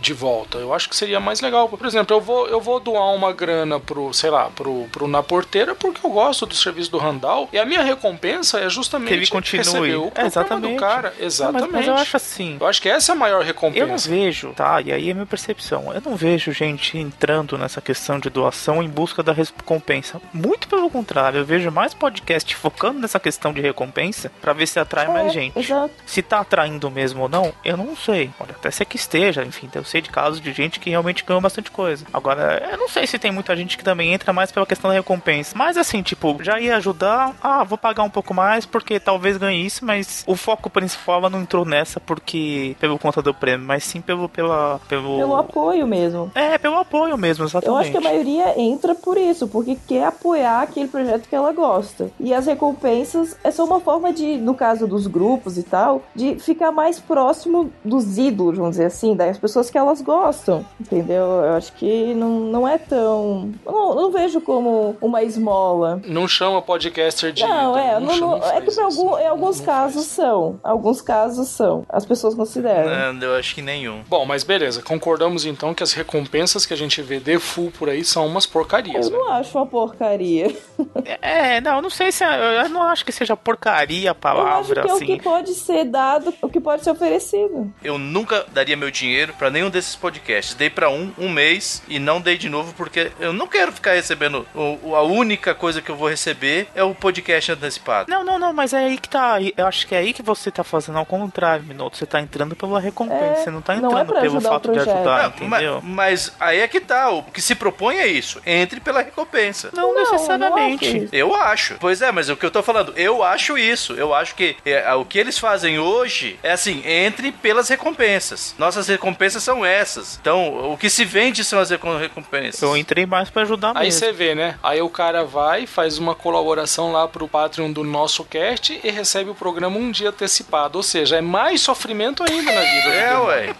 [0.00, 0.58] de volta.
[0.58, 1.68] Eu acho que seria mais legal.
[1.68, 5.22] Por exemplo, eu vou, eu vou doar uma grana pro, sei lá, pro, pro Na
[5.22, 9.14] Porteira porque eu gosto do serviço do Randall e a minha recompensa é justamente Que
[9.14, 9.94] ele continue.
[9.96, 10.74] o É, exatamente.
[10.74, 11.12] do cara.
[11.18, 11.62] Não, Exatamente.
[11.72, 12.56] mas, mas eu acho assim.
[12.60, 14.08] Eu acho que essa é a maior Eu não recompensa.
[14.08, 14.80] vejo, tá?
[14.80, 15.92] E aí é a minha percepção.
[15.94, 20.20] Eu não vejo gente entrando nessa questão de doação em busca da recompensa.
[20.32, 24.78] Muito pelo contrário, eu vejo mais podcast focando nessa questão de recompensa pra ver se
[24.78, 25.58] atrai mais É, gente.
[25.58, 25.90] Exato.
[26.06, 28.30] Se tá atraindo mesmo ou não, eu não sei.
[28.38, 31.40] Pode até ser que esteja, enfim, eu sei de casos de gente que realmente ganhou
[31.40, 32.04] bastante coisa.
[32.12, 34.96] Agora, eu não sei se tem muita gente que também entra mais pela questão da
[34.96, 35.52] recompensa.
[35.56, 39.64] Mas assim, tipo, já ia ajudar, ah, vou pagar um pouco mais porque talvez ganhe
[39.64, 43.84] isso, mas o foco principal ela não entrou nessa porque pelo conta do prêmio, mas
[43.84, 46.30] sim pelo pela pelo, Pelo apoio mesmo.
[46.34, 47.68] É, pelo apoio mesmo, exatamente.
[47.68, 51.52] Eu acho que a maioria entra por isso, porque quer apoiar aquele projeto que ela
[51.52, 52.10] gosta.
[52.18, 56.36] E as recompensas é só uma forma de, no caso dos grupos e tal, de
[56.36, 60.64] ficar mais próximo dos ídolos, vamos dizer assim, das pessoas que elas gostam.
[60.80, 61.24] Entendeu?
[61.24, 63.52] Eu acho que não, não é tão.
[63.64, 66.00] Eu não, eu não vejo como uma esmola.
[66.06, 67.42] Não chama podcaster de.
[67.42, 70.06] Não, é, não, luxo, não- é que pra algum, em alguns Não casos faz.
[70.06, 70.60] são.
[70.62, 71.84] Alguns casos são.
[71.88, 73.12] As pessoas consideram.
[73.14, 74.02] Não, eu acho que nenhum.
[74.08, 77.88] Bom, mas beleza, concordamos então que as recompensas que a gente vê de full por
[77.88, 79.06] aí são umas porcarias.
[79.06, 79.18] Eu né?
[79.18, 80.54] não acho uma porcaria.
[81.22, 82.24] É, não, não sei se.
[82.24, 85.06] é- Eu não acho que seja porcaria a Eu acho palavra, que é o assim.
[85.06, 87.72] que pode ser dado, o que pode ser oferecido.
[87.82, 90.54] Eu nunca daria meu dinheiro pra nenhum desses podcasts.
[90.54, 93.92] Dei pra um, um mês e não dei de novo porque eu não quero ficar
[93.94, 94.46] recebendo.
[94.54, 98.10] a única coisa que eu vou receber é o podcast antecipado.
[98.10, 99.36] Não, não, não, mas é aí que tá.
[99.56, 101.96] Eu acho que é aí que você tá fazendo ao contrário, Minuto.
[101.96, 104.78] Você tá entrando pela recompensa, É, você não tá não é entrando pelo fato de
[104.78, 105.80] ajudar, ma- entendeu?
[105.82, 107.10] mas, aí é que tá.
[107.10, 108.40] O que se propõe é isso.
[108.46, 109.70] Entre pela recompensa.
[109.72, 111.00] Não, Não, necessariamente.
[111.00, 111.08] não.
[111.12, 111.76] Eu acho.
[111.80, 113.92] Pois é, mas o que eu tô falando, eu acho isso.
[113.94, 118.54] Eu acho que é, o que eles fazem hoje é assim, entre pelas recompensas.
[118.58, 120.18] Nossas recompensas são essas.
[120.20, 122.62] Então, o que se vende são as recom- recompensas.
[122.62, 123.98] Eu entrei mais pra ajudar Aí mesmo.
[124.00, 124.56] você vê, né?
[124.62, 126.49] Aí o cara vai, faz uma colaboração
[126.92, 130.76] lá pro Patreon do nosso cast e recebe o programa um dia antecipado.
[130.76, 132.88] Ou seja, é mais sofrimento ainda na vida.
[132.88, 133.56] É, ué.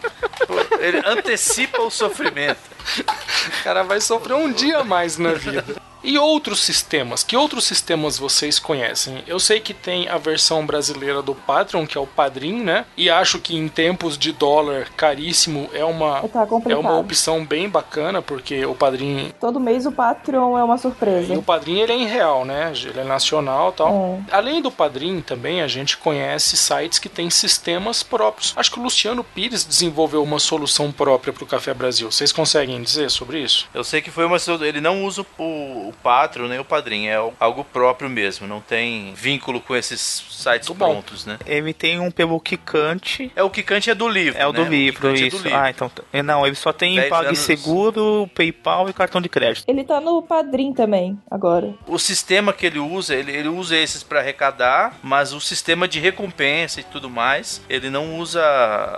[0.81, 2.80] Ele antecipa o sofrimento.
[2.99, 5.77] O cara vai sofrer um dia mais na vida.
[6.03, 7.23] E outros sistemas?
[7.23, 9.23] Que outros sistemas vocês conhecem?
[9.27, 12.87] Eu sei que tem a versão brasileira do Patreon, que é o Padrim, né?
[12.97, 17.69] E acho que em tempos de dólar caríssimo é uma, Tá é uma opção bem
[17.69, 21.35] bacana, porque o Padrim Todo mês o Patreon é uma E surpresa.
[21.35, 22.73] o Padrim ele é em real, né?
[22.75, 24.21] Ele é nacional e tal.
[24.31, 24.35] É.
[24.35, 28.55] Além do Padrim, também a gente conhece sites que têm sistemas próprios.
[28.57, 32.11] Acho que o Luciano Pires desenvolveu uma solução própria para o Café Brasil.
[32.11, 33.69] Vocês conseguem dizer sobre isso?
[33.73, 34.37] Eu sei que foi uma.
[34.67, 35.43] Ele não usa o,
[35.89, 38.47] o Patreon nem o Padrim, é algo próprio mesmo.
[38.47, 40.93] Não tem vínculo com esses sites Muito bom.
[40.93, 41.39] prontos, né?
[41.47, 43.31] Ele tem um pelo Kikante.
[43.35, 44.39] É o Kikante é do livro.
[44.39, 44.71] É o do né?
[44.71, 45.37] livro, é isso.
[45.39, 45.59] do livro.
[45.59, 45.91] Ah, então.
[46.13, 49.65] é, Não, ele só tem PagSeguro, PayPal e cartão de crédito.
[49.69, 51.75] Ele tá no Padrim também, agora.
[51.87, 55.99] O sistema que ele usa, ele, ele usa esses para arrecadar, mas o sistema de
[55.99, 58.41] recompensa e tudo mais, ele não usa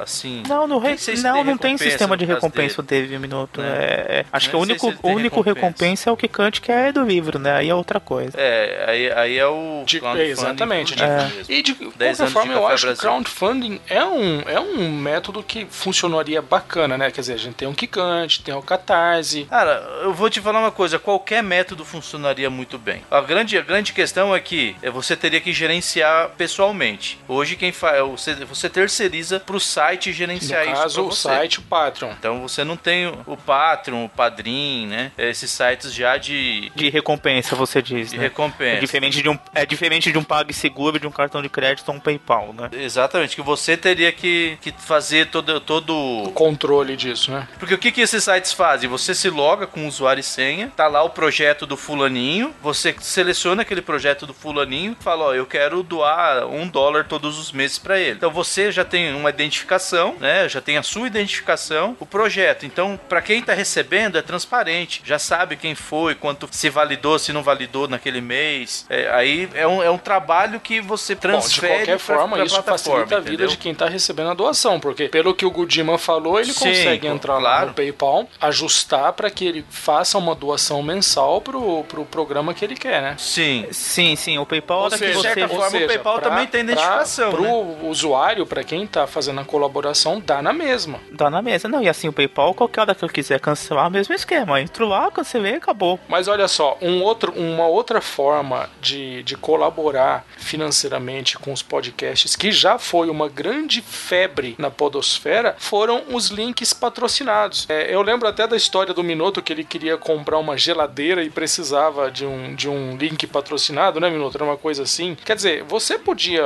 [0.00, 0.42] assim.
[0.48, 0.96] Não, no re...
[1.22, 3.61] Não, tem não tem sistema de recompensa dele, um minuto.
[3.66, 3.82] É.
[3.82, 5.54] É, é, Acho que o único, se o único recompensa.
[5.66, 7.52] recompensa é o que é do livro, né?
[7.56, 8.32] Aí é outra coisa.
[8.38, 9.82] É, aí, aí é o.
[9.86, 10.94] De- crowdfunding exatamente.
[10.94, 11.30] livro É.
[11.48, 13.10] E de 10 qualquer anos de forma, eu acho que o Brasil.
[13.10, 17.10] crowdfunding é um, é um método que funcionaria bacana, né?
[17.10, 19.44] Quer dizer, a gente tem o Kikante, tem o Catarse.
[19.48, 23.02] Cara, eu vou te falar uma coisa, qualquer método funcionaria muito bem.
[23.10, 27.18] A grande, a grande questão é que é, você teria que gerenciar pessoalmente.
[27.28, 31.22] Hoje quem faz, você, você terceiriza pro site No gerenciar isso caso, pra o você.
[31.28, 32.10] site, o Patreon.
[32.18, 33.51] Então você não tem o Patreon,
[33.92, 35.12] o Padrim, né?
[35.16, 38.24] Esses sites já de, De recompensa, você diz, de né?
[38.24, 38.80] É recompensa.
[38.80, 42.00] diferente de um, é diferente de um PagSeguro, de um cartão de crédito ou um
[42.00, 42.70] PayPal, né?
[42.72, 47.48] Exatamente, que você teria que, que fazer todo, todo O controle disso, né?
[47.58, 48.88] Porque o que, que esses sites fazem?
[48.88, 53.62] Você se loga com usuário e senha, tá lá o projeto do fulaninho, você seleciona
[53.62, 57.78] aquele projeto do fulaninho e fala, ó, eu quero doar um dólar todos os meses
[57.78, 58.16] para ele.
[58.16, 60.48] Então você já tem uma identificação, né?
[60.48, 62.64] Já tem a sua identificação, o projeto.
[62.64, 67.32] Então, para quem tá recebendo é transparente, já sabe quem foi, quanto se validou, se
[67.32, 68.86] não validou naquele mês.
[68.88, 72.36] É, aí é um, é um trabalho que você Bom, de transfere qualquer pra- forma,
[72.36, 73.48] pra isso facilita a vida entendeu?
[73.48, 77.06] de quem está recebendo a doação, porque pelo que o Gudima falou, ele Sim, consegue
[77.08, 77.66] co- entrar lá claro.
[77.68, 82.74] no PayPal, ajustar para que ele faça uma doação mensal pro, pro programa que ele
[82.76, 83.14] quer, né?
[83.18, 83.66] Sim.
[83.70, 85.54] Sim, sim, o PayPal, que seja, de certa você...
[85.54, 87.76] forma, o PayPal pra- também tem identificação, Pro né?
[87.84, 91.00] usuário, para quem tá fazendo a colaboração, dá na mesma.
[91.10, 91.68] Dá na mesa.
[91.68, 94.60] Não, e assim, o PayPal, qualquer hora que eu quiser cancelar, mesmo esquema.
[94.60, 95.98] Entro lá, cancelei, acabou.
[96.08, 102.36] Mas olha só, um outro, uma outra forma de, de colaborar financeiramente com os podcasts,
[102.36, 107.66] que já foi uma grande febre na podosfera, foram os links patrocinados.
[107.68, 111.30] É, eu lembro até da história do Minuto que ele queria comprar uma geladeira e
[111.30, 114.36] precisava de um, de um link patrocinado, né, Minuto?
[114.36, 115.16] Era uma coisa assim.
[115.24, 116.44] Quer dizer, você podia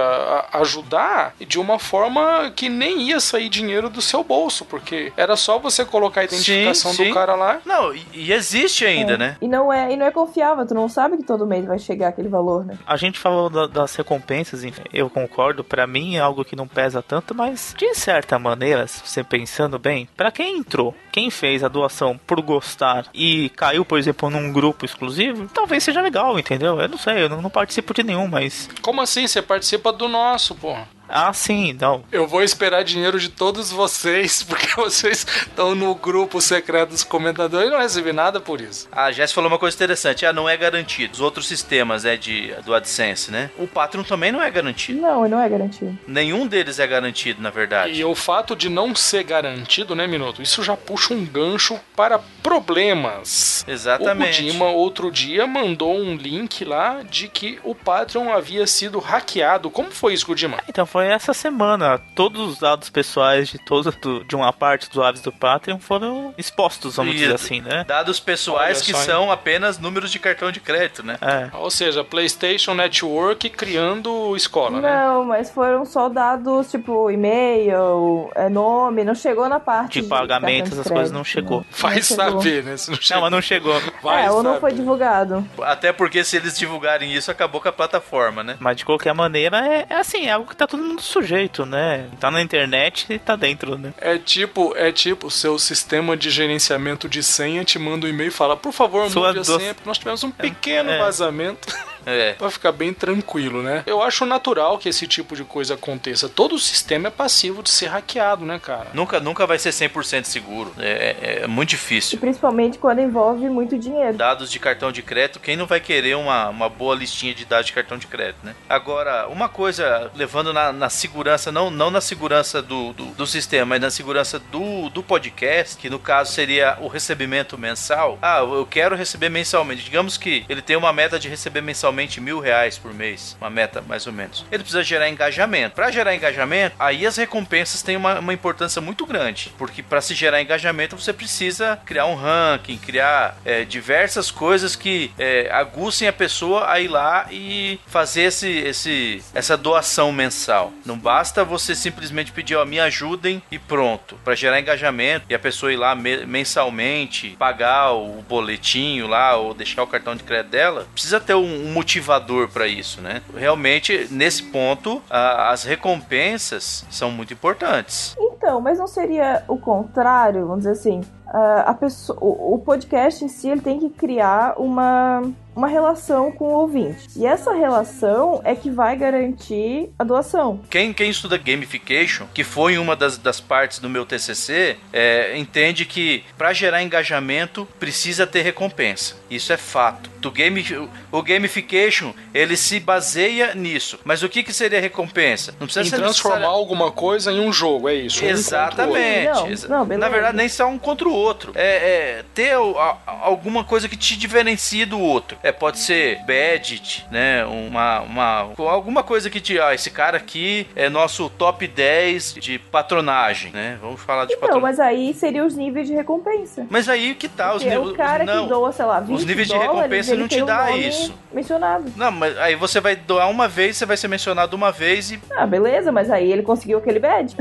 [0.53, 5.59] ajudar de uma forma que nem ia sair dinheiro do seu bolso, porque era só
[5.59, 7.09] você colocar a identificação sim.
[7.09, 9.19] do cara lá Não, e, e existe ainda, É.
[9.19, 9.37] né?
[9.41, 12.09] E não é, e não é confiável, tu não sabe que todo mês vai chegar
[12.09, 12.79] aquele valor, né?
[12.87, 16.67] A gente falou da- das recompensas, enfim, eu concordo, pra mim é algo que não
[16.69, 21.63] pesa tanto, mas de certa maneira, se você pensando bem, pra quem entrou, quem fez
[21.65, 26.81] a doação por gostar e caiu, por exemplo, num grupo exclusivo, talvez seja legal, entendeu?
[26.81, 29.27] Eu não sei, eu não, não participo de nenhum, mas Como assim?
[29.27, 30.89] Você participa do nosso, porra.
[31.09, 32.05] Ah, sim, não.
[32.11, 37.69] Eu vou esperar dinheiro de todos vocês, porque vocês estão no grupo secreto dos comentadores
[37.69, 38.89] e não recebi nada por isso.
[38.91, 40.27] A Jess falou uma coisa interessante.
[40.27, 41.15] Ah, não é garantido.
[41.15, 43.51] Os outros sistemas é de, do AdSense, né?
[43.59, 45.01] O Patreon também não é garantido.
[45.01, 45.97] Não, não é garantido.
[46.07, 47.99] Nenhum deles é garantido, na verdade.
[47.99, 50.43] E o fato de não ser garantido, né, Minuto?
[50.43, 53.65] Isso já puxa um gancho para problemas.
[53.67, 54.43] Exatamente.
[54.43, 59.71] O Dima, outro dia, mandou um link lá de que o Patreon havia sido hackeado.
[59.71, 60.59] Como foi isso, Gudima?
[60.69, 62.01] Então foi essa semana.
[62.15, 63.59] Todos os dados pessoais de
[64.01, 67.85] do- de uma parte dos usuários do Patreon foram expostos, vamos E dizer assim, né?
[67.87, 69.05] Dados pessoais Olha que hein?
[69.05, 71.19] são apenas números de cartão de crédito, né?
[71.21, 71.51] É.
[71.55, 75.05] Ou seja, PlayStation Network criando escola, né?
[75.05, 80.71] Não, mas foram só dados, tipo, e-mail, é, nome, não chegou na parte De pagamentos,
[80.71, 81.67] cartão essas de coisas não chegou.
[81.73, 82.25] Vai Não chegou.
[82.41, 82.77] saber, né?
[82.79, 83.83] Se não Não, chega- mas não chegou.
[84.03, 85.47] Vai é, ou não foi divulgado.
[85.63, 88.57] Até porque se eles divulgarem isso, acabou com a plataforma, né?
[88.61, 92.07] Mas de qualquer maneira, é, é assim, é algo que tá todo mundo sujeito, né?
[92.21, 93.93] Tá na internet e tá dentro, né?
[93.99, 98.33] É tipo, é tipo, seu sistema de gerenciamento de senha te manda um e-mail e
[98.33, 100.99] fala, por favor, Sua mude a do- senha, porque nós tivemos um pequeno É.
[100.99, 101.69] vazamento.
[102.07, 102.35] É.
[102.35, 103.83] Pra ficar bem tranquilo, né?
[103.87, 106.29] Eu acho natural que esse tipo de coisa aconteça.
[106.29, 108.89] Todo o sistema é passivo de ser hackeado, né, cara?
[108.95, 110.73] Nunca, nunca vai ser 100% seguro.
[110.79, 112.19] É, é- é muito E difícil.
[112.19, 114.17] principalmente quando envolve muito dinheiro.
[114.17, 117.67] Dados de cartão de crédito, quem não vai querer uma, uma boa listinha de dados
[117.67, 118.55] de cartão de crédito, né?
[118.69, 123.67] Agora, uma coisa, levando na, na segurança, não, não na segurança do, do, do sistema,
[123.67, 128.19] mas na segurança do, do podcast, que no caso seria o recebimento mensal.
[128.23, 129.83] Ah, eu quero receber mensalmente.
[129.85, 133.37] Digamos que ele tem uma meta de receber mensalmente mil reais por mês.
[133.41, 134.45] Uma meta, mais ou menos.
[134.51, 135.75] Ele precisa gerar engajamento.
[135.75, 139.53] Para gerar engajamento, aí as recompensas têm uma, uma importância muito grande.
[139.59, 145.11] Porque para se gerar engajamento, você precisa criar um ranking, criar é, diversas coisas que
[145.19, 150.73] é, aguçem a pessoa a ir lá e fazer esse, esse, essa doação mensal.
[150.85, 154.19] Não basta você simplesmente pedir, ó, me ajudem e pronto.
[154.25, 159.55] Para gerar engajamento e a pessoa ir lá me- mensalmente, pagar o boletinho lá ou
[159.55, 163.23] deixar o cartão de crédito dela, precisa ter um, um motivador para isso, né?
[163.37, 168.17] Realmente, nesse ponto, a- as recompensas são muito importantes.
[168.19, 171.01] Então, mas não seria o contrário, vamos dizer assim.
[171.27, 175.23] Ah, a pessoa, o, podcast em si ele tem que criar uma,
[175.55, 177.09] uma relação com o ouvinte.
[177.17, 180.61] E essa relação é que vai garantir a doação.
[180.71, 185.85] Quem, quem estuda gamification, que foi uma das, das partes do meu TCC, é, entende
[185.85, 189.15] que para gerar engajamento precisa ter recompensa.
[189.31, 190.11] Isso é fato.
[190.21, 190.65] Do game,
[191.13, 193.99] o gamification ele se baseia nisso.
[194.05, 195.53] Mas o que, que seria recompensa?
[195.61, 198.25] Não precisa Em ser transformar necessária- alguma coisa em um jogo, é isso.
[198.25, 198.29] um.
[198.29, 199.27] Exatamente.
[199.29, 200.07] Não, Exa- não, beleza.
[200.07, 201.53] Na verdade, nem só um contra o outro.
[201.55, 205.37] É, é ter o- a- alguma coisa que te diferencie do outro.
[205.43, 207.45] É, pode ser badge, né?
[207.45, 209.59] Uma, uma, alguma coisa que te.
[209.61, 213.79] Ah, esse cara aqui é nosso top 10 de patronagem, né?
[213.81, 214.79] Vamos falar de Então, patronagem.
[214.79, 216.67] mas aí seria os níveis de recompensa.
[216.71, 217.93] Mas aí que tá, os Porque níveis.
[217.93, 218.45] o cara não.
[218.45, 220.71] que doa, sei lá, 20 Os níveis de dólares, recompensa ele não te um dá
[220.77, 221.15] isso.
[221.33, 221.93] mencionado.
[221.97, 225.21] Não, mas aí você vai doar uma vez, você vai ser mencionado uma vez e.
[225.37, 227.37] Ah, beleza, mas aí ele conseguiu aquele badge.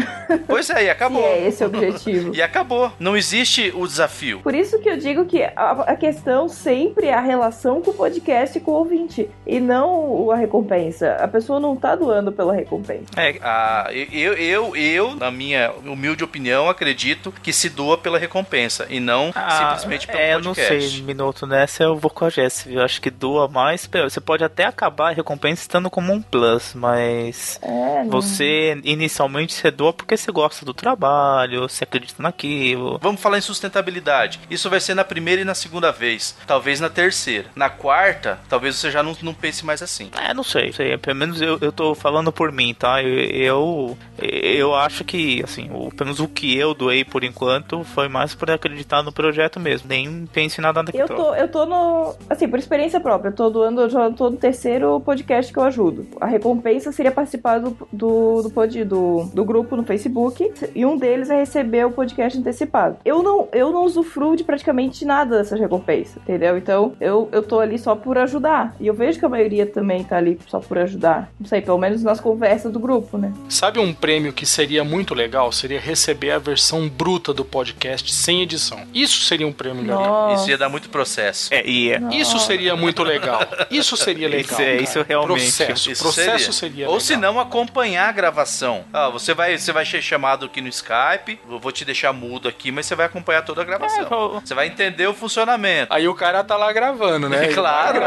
[0.48, 1.24] Pois é, e acabou.
[1.26, 2.36] É esse o objetivo.
[2.36, 2.92] E acabou.
[3.00, 4.40] Não existe o desafio.
[4.42, 7.94] Por isso que eu digo que a, a questão sempre é a relação com o
[7.94, 9.30] podcast e com o ouvinte.
[9.46, 11.14] E não a recompensa.
[11.20, 13.06] A pessoa não tá doando pela recompensa.
[13.18, 18.86] É, Ah, eu, eu, eu, na minha humilde opinião, acredito que se doa pela recompensa
[18.90, 20.90] e não simplesmente pelo é, eu não podcast.
[20.90, 22.80] sei, minuto nessa eu vou com a Jess, viu?
[22.80, 23.88] Eu acho que doa mais.
[24.04, 28.10] Você pode até acabar a recompensa estando como um plus, mas É, não.
[28.10, 33.00] você inicialmente você doa porque você gosta do trabalho, você acredita naquilo.
[33.02, 34.40] Vamos falar em sustentabilidade.
[34.50, 36.36] Isso vai ser na primeira e na segunda vez.
[36.46, 37.48] Talvez na terceira.
[37.56, 40.10] Na quarta, talvez você já não, não pense mais assim.
[40.22, 40.98] É, não sei, sei.
[40.98, 43.02] Pelo menos eu, eu tô falando por mim, tá?
[43.02, 47.84] Eu, eu, eu acho que, assim, o, pelo menos o que eu doei por enquanto
[47.84, 49.88] foi mais por acreditar no projeto mesmo.
[49.88, 50.98] Nem pense em nada daqui.
[50.98, 52.16] Eu tô, eu tô no.
[52.30, 55.64] Assim, por experiência própria, eu tô doando, eu já tô no terceiro podcast que eu
[55.64, 56.08] ajudo.
[56.20, 60.98] A recompensa seria participar do, do, do, pod- do, do grupo no Facebook e um
[60.98, 62.98] deles é receber o podcast antecipado.
[63.06, 66.58] Eu não, eu não usufruo de praticamente nada dessa recompensa, entendeu?
[66.58, 68.76] Então eu, eu tô ali só por ajudar.
[68.80, 71.30] E eu vejo que a maioria também tá ali só por ajudar.
[71.40, 73.34] Não sei, pelo menos nas conversas do grupo, né?
[73.50, 75.52] Sabe um prêmio que seria muito legal?
[75.52, 78.80] Seria receber a versão bruta do podcast sem edição.
[78.94, 80.34] Isso seria um prêmio legal.
[80.34, 81.54] Isso ia dar muito processo.
[81.54, 82.00] É, e é.
[82.12, 83.40] Isso seria muito legal.
[83.70, 84.52] Isso seria legal.
[84.52, 85.36] Isso é- isso realmente.
[85.56, 85.92] Processo.
[85.92, 87.00] Isso processo seria, Ou legal.
[87.00, 88.84] se não, acompanhar a gravação.
[88.94, 91.40] Ah, você vai, você vai ser chamado aqui no Skype.
[91.50, 94.02] Eu vou te deixar mudo aqui, mas você vai acompanhar toda a gravação.
[94.06, 95.94] É, vou- Você vai entender o funcionamento.
[95.94, 97.48] Aí o cara tá lá gravando, né?
[97.54, 98.00] Claro.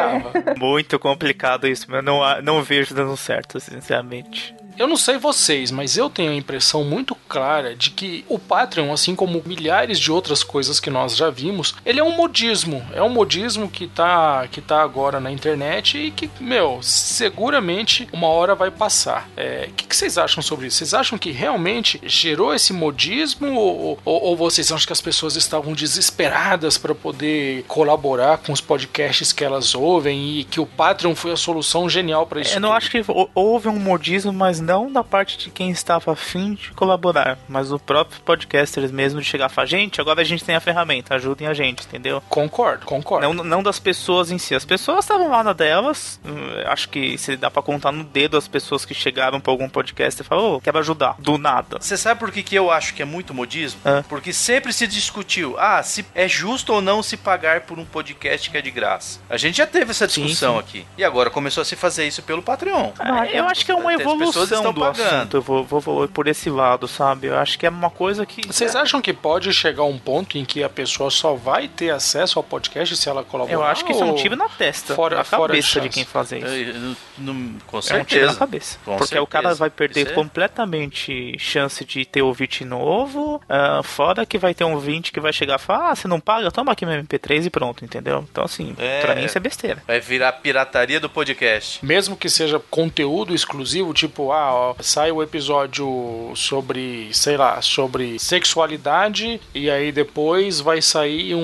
[0.59, 4.55] Muito complicado isso, mas eu não, não vejo dando certo, sinceramente.
[4.79, 8.93] Eu não sei vocês, mas eu tenho a impressão muito clara de que o Patreon,
[8.93, 12.87] assim como milhares de outras coisas que nós já vimos, ele é um modismo.
[12.95, 18.29] É um modismo que tá, que tá agora na internet e que, meu, seguramente uma
[18.29, 19.29] hora vai passar.
[19.37, 20.77] É, O que, que vocês acham sobre isso?
[20.79, 25.35] Vocês acham que realmente gerou esse modismo ou, ou, ou vocês acham que as pessoas
[25.35, 31.17] estavam desesperadas para poder colaborar com os podcasts que elas ouvem e que o Patreon
[31.17, 32.55] foi a solução genial para isso?
[32.55, 36.13] Eu não acho que hou- houve um modismo, mas não da parte de quem estava
[36.13, 40.25] afim de colaborar, mas o próprio podcasters mesmo de chegar e falar, gente, agora a
[40.25, 42.23] gente tem a ferramenta, ajudem a gente, entendeu?
[42.29, 43.27] Concordo, concordo.
[43.33, 44.55] Não, não das pessoas em si.
[44.55, 46.21] As pessoas estavam lá na delas.
[46.25, 49.69] hum, Acho que se dá pra contar no dedo as pessoas que chegaram pra algum
[49.69, 51.15] podcast e falaram, ô, quero ajudar.
[51.19, 51.79] Do nada.
[51.81, 53.81] Você sabe por que, que eu acho que é muito modismo?
[54.09, 58.51] Porque sempre se discutiu, ah, se é justo ou não se pagar por um podcast
[58.51, 59.21] que é de graça.
[59.31, 60.59] A gente já teve essa Sim, discussão sim.
[60.61, 60.87] aqui.
[60.99, 62.91] E agora começou a se fazer isso pelo Patreon.
[62.99, 65.07] Ah, Eu acho que é uma evolução estão do pagando.
[65.17, 65.37] assunto.
[65.39, 67.27] Eu vou, vou, vou por esse lado, sabe?
[67.29, 68.47] Eu acho que é uma coisa que.
[68.47, 72.39] Vocês acham que pode chegar um ponto em que a pessoa só vai ter acesso
[72.39, 73.55] ao podcast se ela colaborar?
[73.55, 75.89] Eu acho que isso é um tiro na testa, fora- na fora de cabeça de,
[75.89, 76.47] quem fazer isso.
[76.47, 78.35] Eu- eu- não- com É um tiro na certeza.
[78.39, 78.79] cabeça.
[78.85, 79.59] Com Porque o cara certeza.
[79.61, 83.41] vai perder é- completamente chance de ter ouvinte novo.
[83.49, 86.21] ah, fora que vai ter um ouvinte que vai chegar e falar: Ah, você não
[86.21, 86.51] paga?
[86.51, 88.25] Toma aqui meu MP3 e pronto, entendeu?
[88.31, 89.01] Então, assim, É.
[89.01, 89.83] pra mim isso é besteira.
[89.87, 91.85] Vai virar pirataria do podcast.
[91.85, 98.19] Mesmo que seja conteúdo exclusivo, tipo, ah, ó, sai o episódio sobre, sei lá, sobre
[98.19, 101.41] sexualidade e aí depois vai sair um,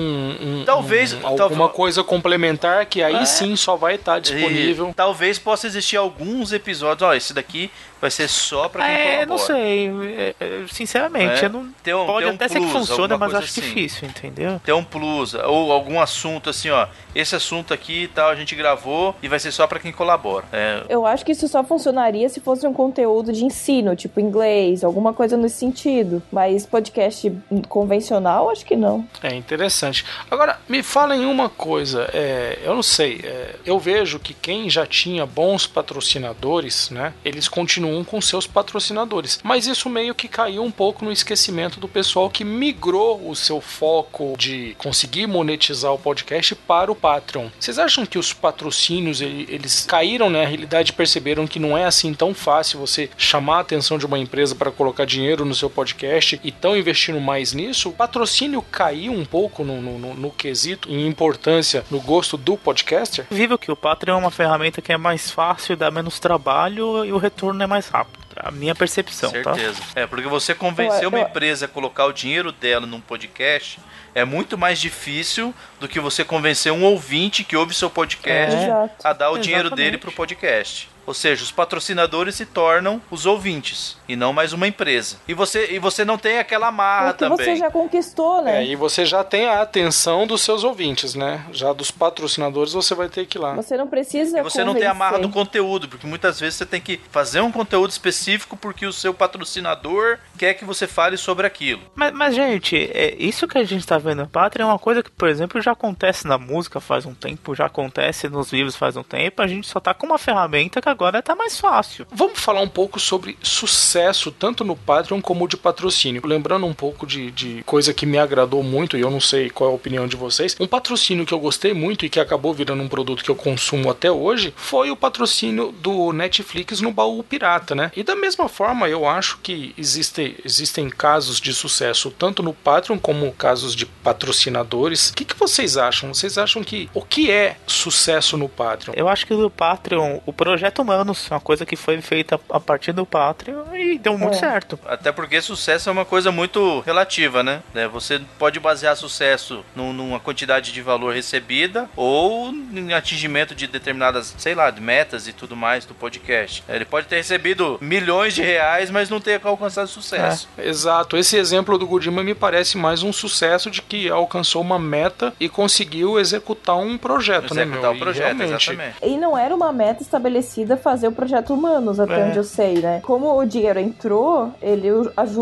[0.61, 3.25] um- Talvez- um- talvez- alguma coisa complementar que aí É.
[3.25, 4.89] sim só vai estar disponível.
[4.89, 7.01] E talvez possa existir alguns episódios.
[7.07, 7.69] Ó, esse daqui
[8.01, 9.59] vai ser só pra quem É, não colabora.
[9.59, 9.87] sei.
[10.17, 11.45] é, é, Sinceramente, É.
[11.45, 11.69] eu não.
[11.83, 13.61] Tem um- pode tem um até ser que plus, funcione, alguma mas acho assim.
[13.61, 14.59] difícil, entendeu?
[14.63, 16.87] Ter um plus, ou algum assunto assim, ó.
[17.15, 20.45] Esse assunto aqui e tal, a gente gravou e vai ser só pra quem colabora.
[20.51, 24.83] É, Eu acho que isso só funcionaria se fosse um conteúdo de ensino, tipo inglês,
[24.83, 26.21] alguma coisa nesse sentido.
[26.31, 27.31] Mas podcast
[27.67, 29.07] convencional, acho que não.
[29.23, 30.05] É interessante.
[30.29, 32.09] Agora, me falem uma coisa.
[32.13, 33.21] é, eu não sei.
[33.23, 37.13] é, eu vejo que quem já tinha bons patrocinadores, né?
[37.23, 39.39] Eles continuam com seus patrocinadores.
[39.43, 43.59] Mas isso meio que caiu um pouco no esquecimento do pessoal que migrou o seu
[43.59, 47.47] foco de conseguir monetizar o podcast para o Patreon.
[47.59, 51.85] Vocês acham que os patrocínios ele- eles caíram na realidade e perceberam que não é
[51.85, 55.69] assim tão fácil você chamar a atenção de uma empresa para colocar dinheiro no seu
[55.69, 57.89] podcast e estão investindo mais nisso?
[57.89, 62.57] O patrocínio caiu um pouco no, no, no- no quesito em importância no gosto do
[62.57, 63.25] podcaster?
[63.29, 67.11] Vivo que o Patreon é uma ferramenta que é mais fácil, dá menos trabalho e
[67.11, 68.23] o retorno é mais rápido.
[68.37, 69.53] A minha percepção, tá?
[69.55, 69.81] certeza.
[69.95, 73.79] É, porque você convencer Eu- uma eu- empresa a colocar o dinheiro dela num podcast
[74.13, 78.89] é muito mais difícil do que você convencer um ouvinte que ouve seu podcast É.
[79.03, 79.85] A dar o dinheiro Exatamente.
[79.85, 80.89] dele pro podcast.
[81.05, 85.17] Ou seja, os patrocinadores se tornam os ouvintes e não mais uma empresa.
[85.27, 87.45] E você, e você não tem aquela amarra Porque também.
[87.45, 88.63] você já conquistou, né?
[88.63, 91.45] É, e você já tem a atenção dos seus ouvintes, né?
[91.51, 93.53] Já dos patrocinadores você vai ter que ir lá.
[93.53, 95.45] Você não precisa E você não tem a amarra do convencer.
[95.45, 100.17] conteúdo, porque muitas vezes você tem que fazer um conteúdo específico porque o seu patrocinador
[100.37, 101.81] quer que você fale sobre aquilo.
[101.95, 105.03] Mas, mas, gente, é, isso que a gente tá vendo no Patreon é uma coisa
[105.03, 108.95] que, por exemplo, já acontece na música faz um tempo, já acontece nos livros faz
[108.97, 112.07] um tempo, a gente só tá com uma ferramenta que agora tá mais fácil.
[112.11, 116.25] Vamos falar um pouco sobre sucesso, tanto no Patreon como de patrocínio.
[116.25, 119.69] Lembrando um pouco de, de coisa que me agradou muito, e eu não sei qual
[119.69, 120.55] é a opinião de vocês.
[120.59, 123.89] Um patrocínio que eu gostei muito e que acabou virando um produto que eu consumo
[123.89, 127.91] até hoje foi o patrocínio do Netflix no baú pirata, né?
[127.95, 132.97] E da mesma forma, eu acho que existe, existem casos de sucesso tanto no Patreon
[132.97, 135.09] como casos de patrocinadores.
[135.09, 136.13] O que, que vocês acham?
[136.13, 138.93] Vocês acham que o que é sucesso no Patreon?
[138.95, 142.59] Eu acho que o Patreon, o projeto Humanos, é uma coisa que foi feita a
[142.59, 144.39] partir do Patreon e deu muito É.
[144.39, 144.79] certo.
[144.85, 147.61] Até porque sucesso é uma coisa muito relativa, né?
[147.73, 153.65] É, Você pode basear sucesso num- numa quantidade de valor recebida ou em atingimento de
[153.67, 156.63] determinadas, sei lá, metas e tudo mais do podcast.
[156.67, 160.47] É, Ele pode ter recebido milhões de reais, mas não ter alcançado sucesso.
[160.57, 165.33] Exato, esse exemplo do Gudima me parece mais um sucesso de que alcançou uma meta
[165.39, 167.93] e conseguiu executar um projeto, né, Executar meu?
[167.93, 168.95] o projeto, E exatamente.
[169.01, 172.25] E não era uma meta estabelecida fazer o projeto Humanos, até É.
[172.25, 172.99] onde eu sei, né?
[173.03, 174.89] Como o dinheiro entrou, ele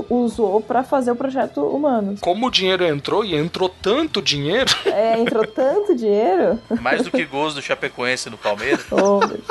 [0.10, 2.20] usou pra fazer o projeto Humanos.
[2.22, 6.60] Como o dinheiro entrou e entrou tanto dinheiro, É, entrou tanto dinheiro.
[6.82, 8.84] Mais do que gols do Chapecoense no Palmeiras.
[8.92, 9.44] Oh, meu Deus.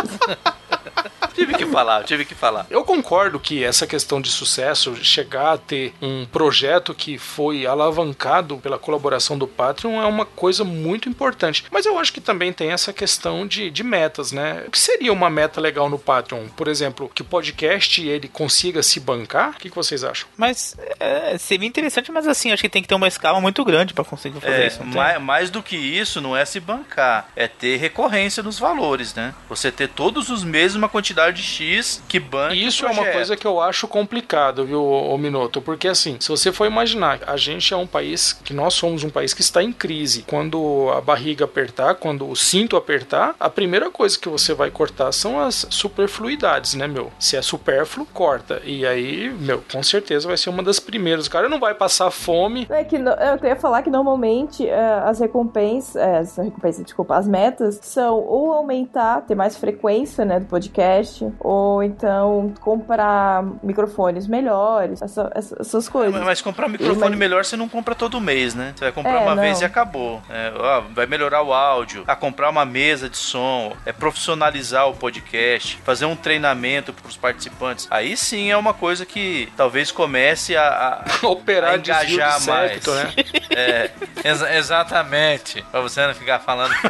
[1.35, 2.67] Tive que falar, eu tive que falar.
[2.71, 8.59] Eu concordo que essa questão de sucesso, chegar a ter um projeto que foi alavancado
[8.59, 11.65] pela colaboração do Patreon é uma coisa muito importante.
[11.71, 14.65] Mas eu acho que também tem essa questão de, de metas, né?
[14.67, 16.49] O que seria uma meta legal no Patreon?
[16.57, 19.51] Por exemplo, que o podcast ele consiga se bancar?
[19.51, 20.29] O que, que vocês acham?
[20.37, 23.95] Mas é, seria interessante, mas assim, acho que tem que ter uma escala muito grande
[23.95, 24.85] pra conseguir fazer É, isso.
[24.85, 29.35] mais, mais do que isso, não é se bancar, é ter recorrência nos valores, né?
[29.49, 32.55] Você ter todos os meses uma quantidade de X que banca.
[32.55, 35.61] E isso o é uma coisa que eu acho complicado, viu, ô Minoto?
[35.63, 39.11] Porque assim, se você for imaginar, a gente é um país que nós somos um
[39.11, 40.25] país que está em crise.
[40.29, 45.13] Quando a barriga apertar, quando o cinto apertar, a primeira coisa que você vai cortar
[45.13, 47.11] são as superfluidades, né, meu?
[47.19, 48.61] Se é supérfluo, corta.
[48.65, 51.27] E aí, meu, com certeza vai ser uma das primeiras.
[51.27, 52.67] O cara não vai passar fome.
[52.71, 57.17] É que no- eu ia falar que normalmente é, as recompensas, é, as recompensas, desculpa,
[57.17, 61.52] as metas são ou aumentar, ter mais frequência, né, do podcast, ou
[61.83, 66.13] então comprar microfones melhores, essa- essa- essas coisas.
[66.15, 68.73] Mas, mas comprar um microfone Mas- melhor você não compra todo mês, né?
[68.77, 69.43] Você vai comprar É, uma não.
[69.43, 70.21] vez e acabou.
[70.31, 74.95] É, ó, vai melhorar o áudio, a comprar uma mesa de som, é profissionalizar o
[74.95, 77.87] podcast, fazer um treinamento para os participantes.
[77.91, 82.91] Aí sim é uma coisa que talvez comece a, a- Operar a de engajar septo,
[82.91, 83.05] mais.
[83.17, 83.25] né?
[83.51, 83.91] É,
[84.25, 85.63] exa- exatamente.
[85.71, 86.73] Pra você não ficar falando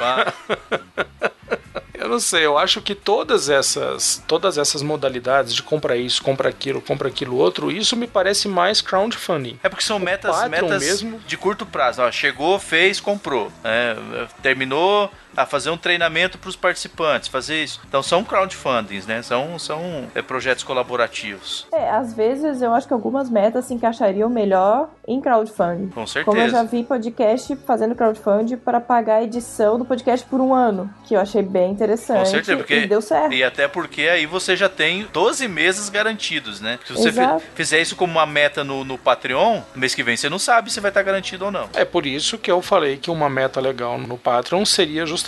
[2.13, 6.81] não sei, eu acho que todas essas, todas essas modalidades de compra isso, compra aquilo,
[6.81, 9.59] compra aquilo outro, isso me parece mais crowdfunding.
[9.63, 11.19] É porque são metas, Patreon metas mesmo.
[11.27, 12.03] de curto prazo.
[12.03, 13.51] Ó, chegou, fez, comprou.
[13.65, 13.97] É,
[14.43, 17.81] terminou a fazer um treinamento para os participantes, fazer isso.
[17.87, 19.23] Então são crowdfundings, né?
[19.23, 21.67] São, são é, projetos colaborativos.
[21.73, 25.89] É, às vezes eu acho que algumas metas se encaixariam melhor em crowdfunding.
[25.89, 26.25] Com certeza.
[26.25, 30.55] Como eu já vi podcast fazendo crowdfunding para pagar a edição do podcast por um
[30.55, 32.19] ano, que eu achei bem interessante.
[32.19, 33.33] Com certeza, porque E deu certo.
[33.33, 36.79] E até porque aí você já tem 12 meses garantidos, né?
[36.87, 37.43] Se você Exato.
[37.55, 40.73] fizer isso como uma meta no, no Patreon, no mês que vem você não sabe
[40.73, 41.69] se vai estar garantido ou não.
[41.75, 45.22] É por isso que eu falei que uma meta legal no Patreon seria justamente,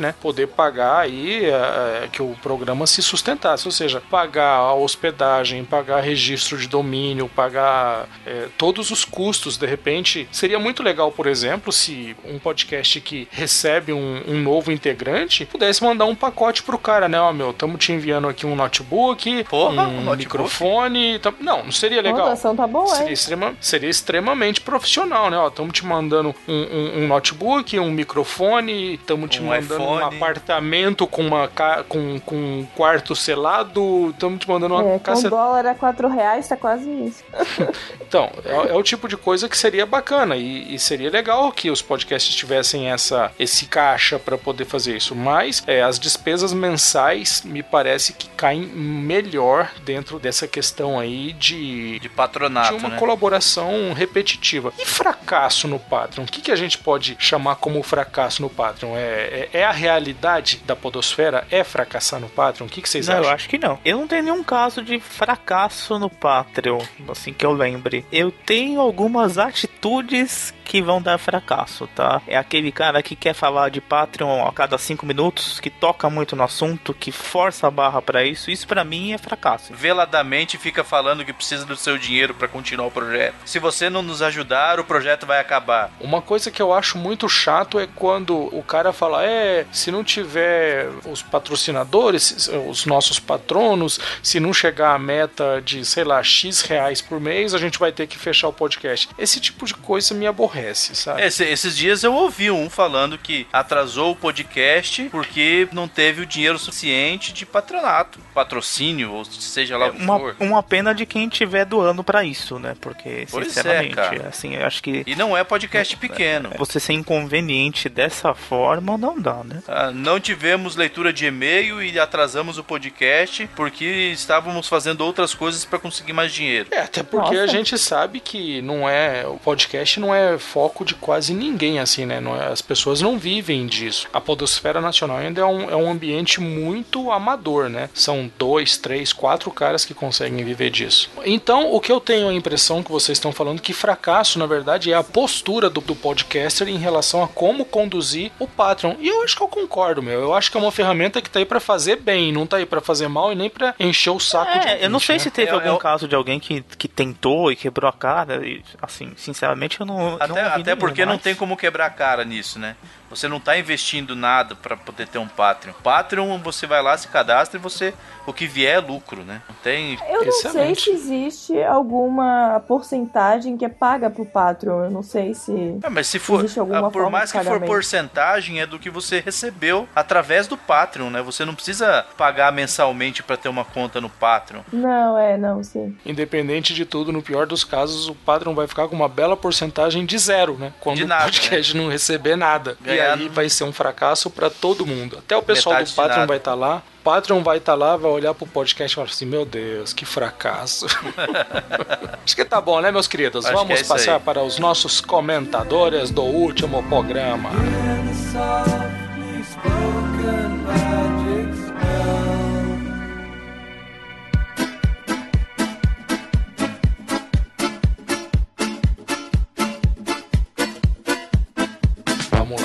[0.00, 5.64] né, poder pagar aí eh, que o programa se sustentasse, ou seja, pagar a hospedagem,
[5.64, 9.56] pagar registro de domínio, pagar eh, todos os custos.
[9.56, 14.72] De repente, seria muito legal, por exemplo, se um podcast que recebe um, um novo
[14.72, 18.54] integrante pudesse mandar um pacote pro cara, né, ó, meu, estamos te enviando aqui um
[18.56, 20.16] notebook, Porra, um um notebook?
[20.18, 22.26] microfone, tá- não, não seria A legal.
[22.26, 23.12] doação tá boa, Seria, é?
[23.12, 25.36] extrema- seria extremamente profissional, né?
[25.46, 30.16] Estamos te mandando um, um- um notebook, um microfone, estamos te Um mandando um iPhone.
[30.16, 34.98] apartamento com, uma ca- com, com um quarto selado, estamos te mandando uma É, com
[35.00, 35.30] caceta.
[35.30, 37.24] dólar a 4 reais, tá quase isso.
[38.00, 41.68] Então, é, é o tipo de coisa que seria bacana e, e seria legal que
[41.70, 45.14] os podcasts tivessem essa, esse caixa para poder fazer isso.
[45.16, 51.98] Mas é, as despesas mensais me parece que caem melhor dentro dessa questão aí de,
[51.98, 52.98] De patronato, de uma né?
[52.98, 54.72] colaboração repetitiva.
[54.78, 56.24] E fracasso no Patreon?
[56.24, 58.92] O que, que a gente pode chamar como fracasso no Patreon?
[58.96, 61.46] É, é, é a realidade da podosfera?
[61.50, 62.66] É fracassar no Patreon?
[62.66, 63.34] O que, que vocês Não, eu acham?
[63.34, 63.78] acho que não.
[63.84, 68.04] Eu não tenho nenhum caso de fracasso no Patreon, assim que eu lembre.
[68.12, 72.22] Eu tenho algumas atitudes que vão dar fracasso, tá?
[72.26, 76.34] É aquele cara que quer falar de Patreon a cada cinco minutos, que toca muito
[76.34, 78.50] no assunto, que força a barra pra isso.
[78.50, 79.72] Isso pra mim é fracasso.
[79.74, 83.34] Veladamente fica falando que precisa do seu dinheiro para continuar o projeto.
[83.44, 85.90] Se você não nos ajudar, o projeto vai acabar.
[86.00, 90.02] Uma coisa que eu acho muito chato é quando o cara fala: é, se não
[90.02, 96.62] tiver os patrocinadores, os nossos patronos, se não chegar a meta de, sei lá, X
[96.62, 99.08] reais por mês, a gente vai ter que fechar o podcast.
[99.18, 100.53] Esse tipo de coisa me aborrece,
[100.94, 101.22] sabe?
[101.22, 106.26] Esse- esses dias eu ouvi um falando que atrasou o podcast porque não teve o
[106.26, 110.36] dinheiro suficiente de patronato, patrocínio, ou seja lá o que Uma, for.
[110.40, 112.74] uma pena de quem tiver doando pra isso, né?
[112.80, 114.28] Porque, Pois é, sinceramente, cara.
[114.28, 116.50] assim, eu acho que E não é podcast pequeno.
[116.58, 119.62] você ser inconveniente dessa forma não dá, né?
[119.66, 125.64] Ah, não tivemos leitura de e-mail e atrasamos o podcast porque estávamos fazendo outras coisas
[125.64, 126.68] para conseguir mais dinheiro.
[126.70, 127.44] É, até porque Nossa.
[127.44, 129.26] a gente sabe que não é.
[129.26, 132.20] O podcast não é foco de quase ninguém, assim, né?
[132.20, 134.06] Não é- as pessoas não vivem disso.
[134.12, 137.88] A Podosfera Nacional ainda é um, é um ambiente muito amador, né?
[137.94, 141.10] São dois, três, quatro caras que conseguem viver disso.
[141.24, 144.92] Então, o que eu tenho a impressão que vocês estão falando que fracasso, na verdade,
[144.92, 148.94] é a postura do, do podcaster em relação a como conduzir o Patreon.
[149.00, 150.20] E eu acho que eu concordo, meu.
[150.20, 152.66] Eu acho que é uma ferramenta que tá aí pra fazer bem, não tá aí
[152.66, 155.18] pra fazer mal e nem pra encher o saco de É, eu não sei né?
[155.20, 158.46] se teve É, algum eu- caso de alguém que, que tentou e quebrou a cara.
[158.46, 161.90] E, assim, sinceramente, eu não, Até não até, até porque não tem como quebrar a
[161.90, 162.76] cara nisso, né?
[163.14, 165.72] Você não tá investindo nada pra poder ter um Patreon.
[165.84, 167.94] Patreon, você vai lá, se cadastra e você.
[168.26, 169.42] O que vier é lucro, né?
[169.48, 169.98] Não tem.
[170.08, 170.82] Eu não sei Excelente.
[170.82, 174.84] se existe alguma porcentagem que é paga pro Patreon.
[174.84, 175.78] Eu não sei se.
[175.82, 176.40] Ah, mas se for.
[176.40, 180.48] Existe alguma ah, por forma mais que for porcentagem, é do que você recebeu através
[180.48, 181.22] do Patreon, né?
[181.22, 184.62] Você não precisa pagar mensalmente pra ter uma conta no Patreon.
[184.72, 185.96] Não, é, não, sim.
[186.04, 190.04] Independente de tudo, no pior dos casos, o Patreon vai ficar com uma bela porcentagem
[190.04, 190.72] de zero, né?
[190.80, 192.76] Quando De nada, o podcast não receber nada.
[192.80, 195.18] Ganhar- E aí vai ser um fracasso pra todo mundo.
[195.18, 196.82] Até o pessoal Metade do de Patreon vai estar lá.
[197.00, 200.04] O Patreon vai estar lá, vai olhar pro podcast e falar assim: Meu Deus, que
[200.06, 200.86] fracasso.
[202.24, 203.44] Acho que tá bom, né, meus queridos?
[203.44, 204.20] Acho que é Vamos isso passar aí.
[204.20, 207.50] para os nossos comentadores do último programa.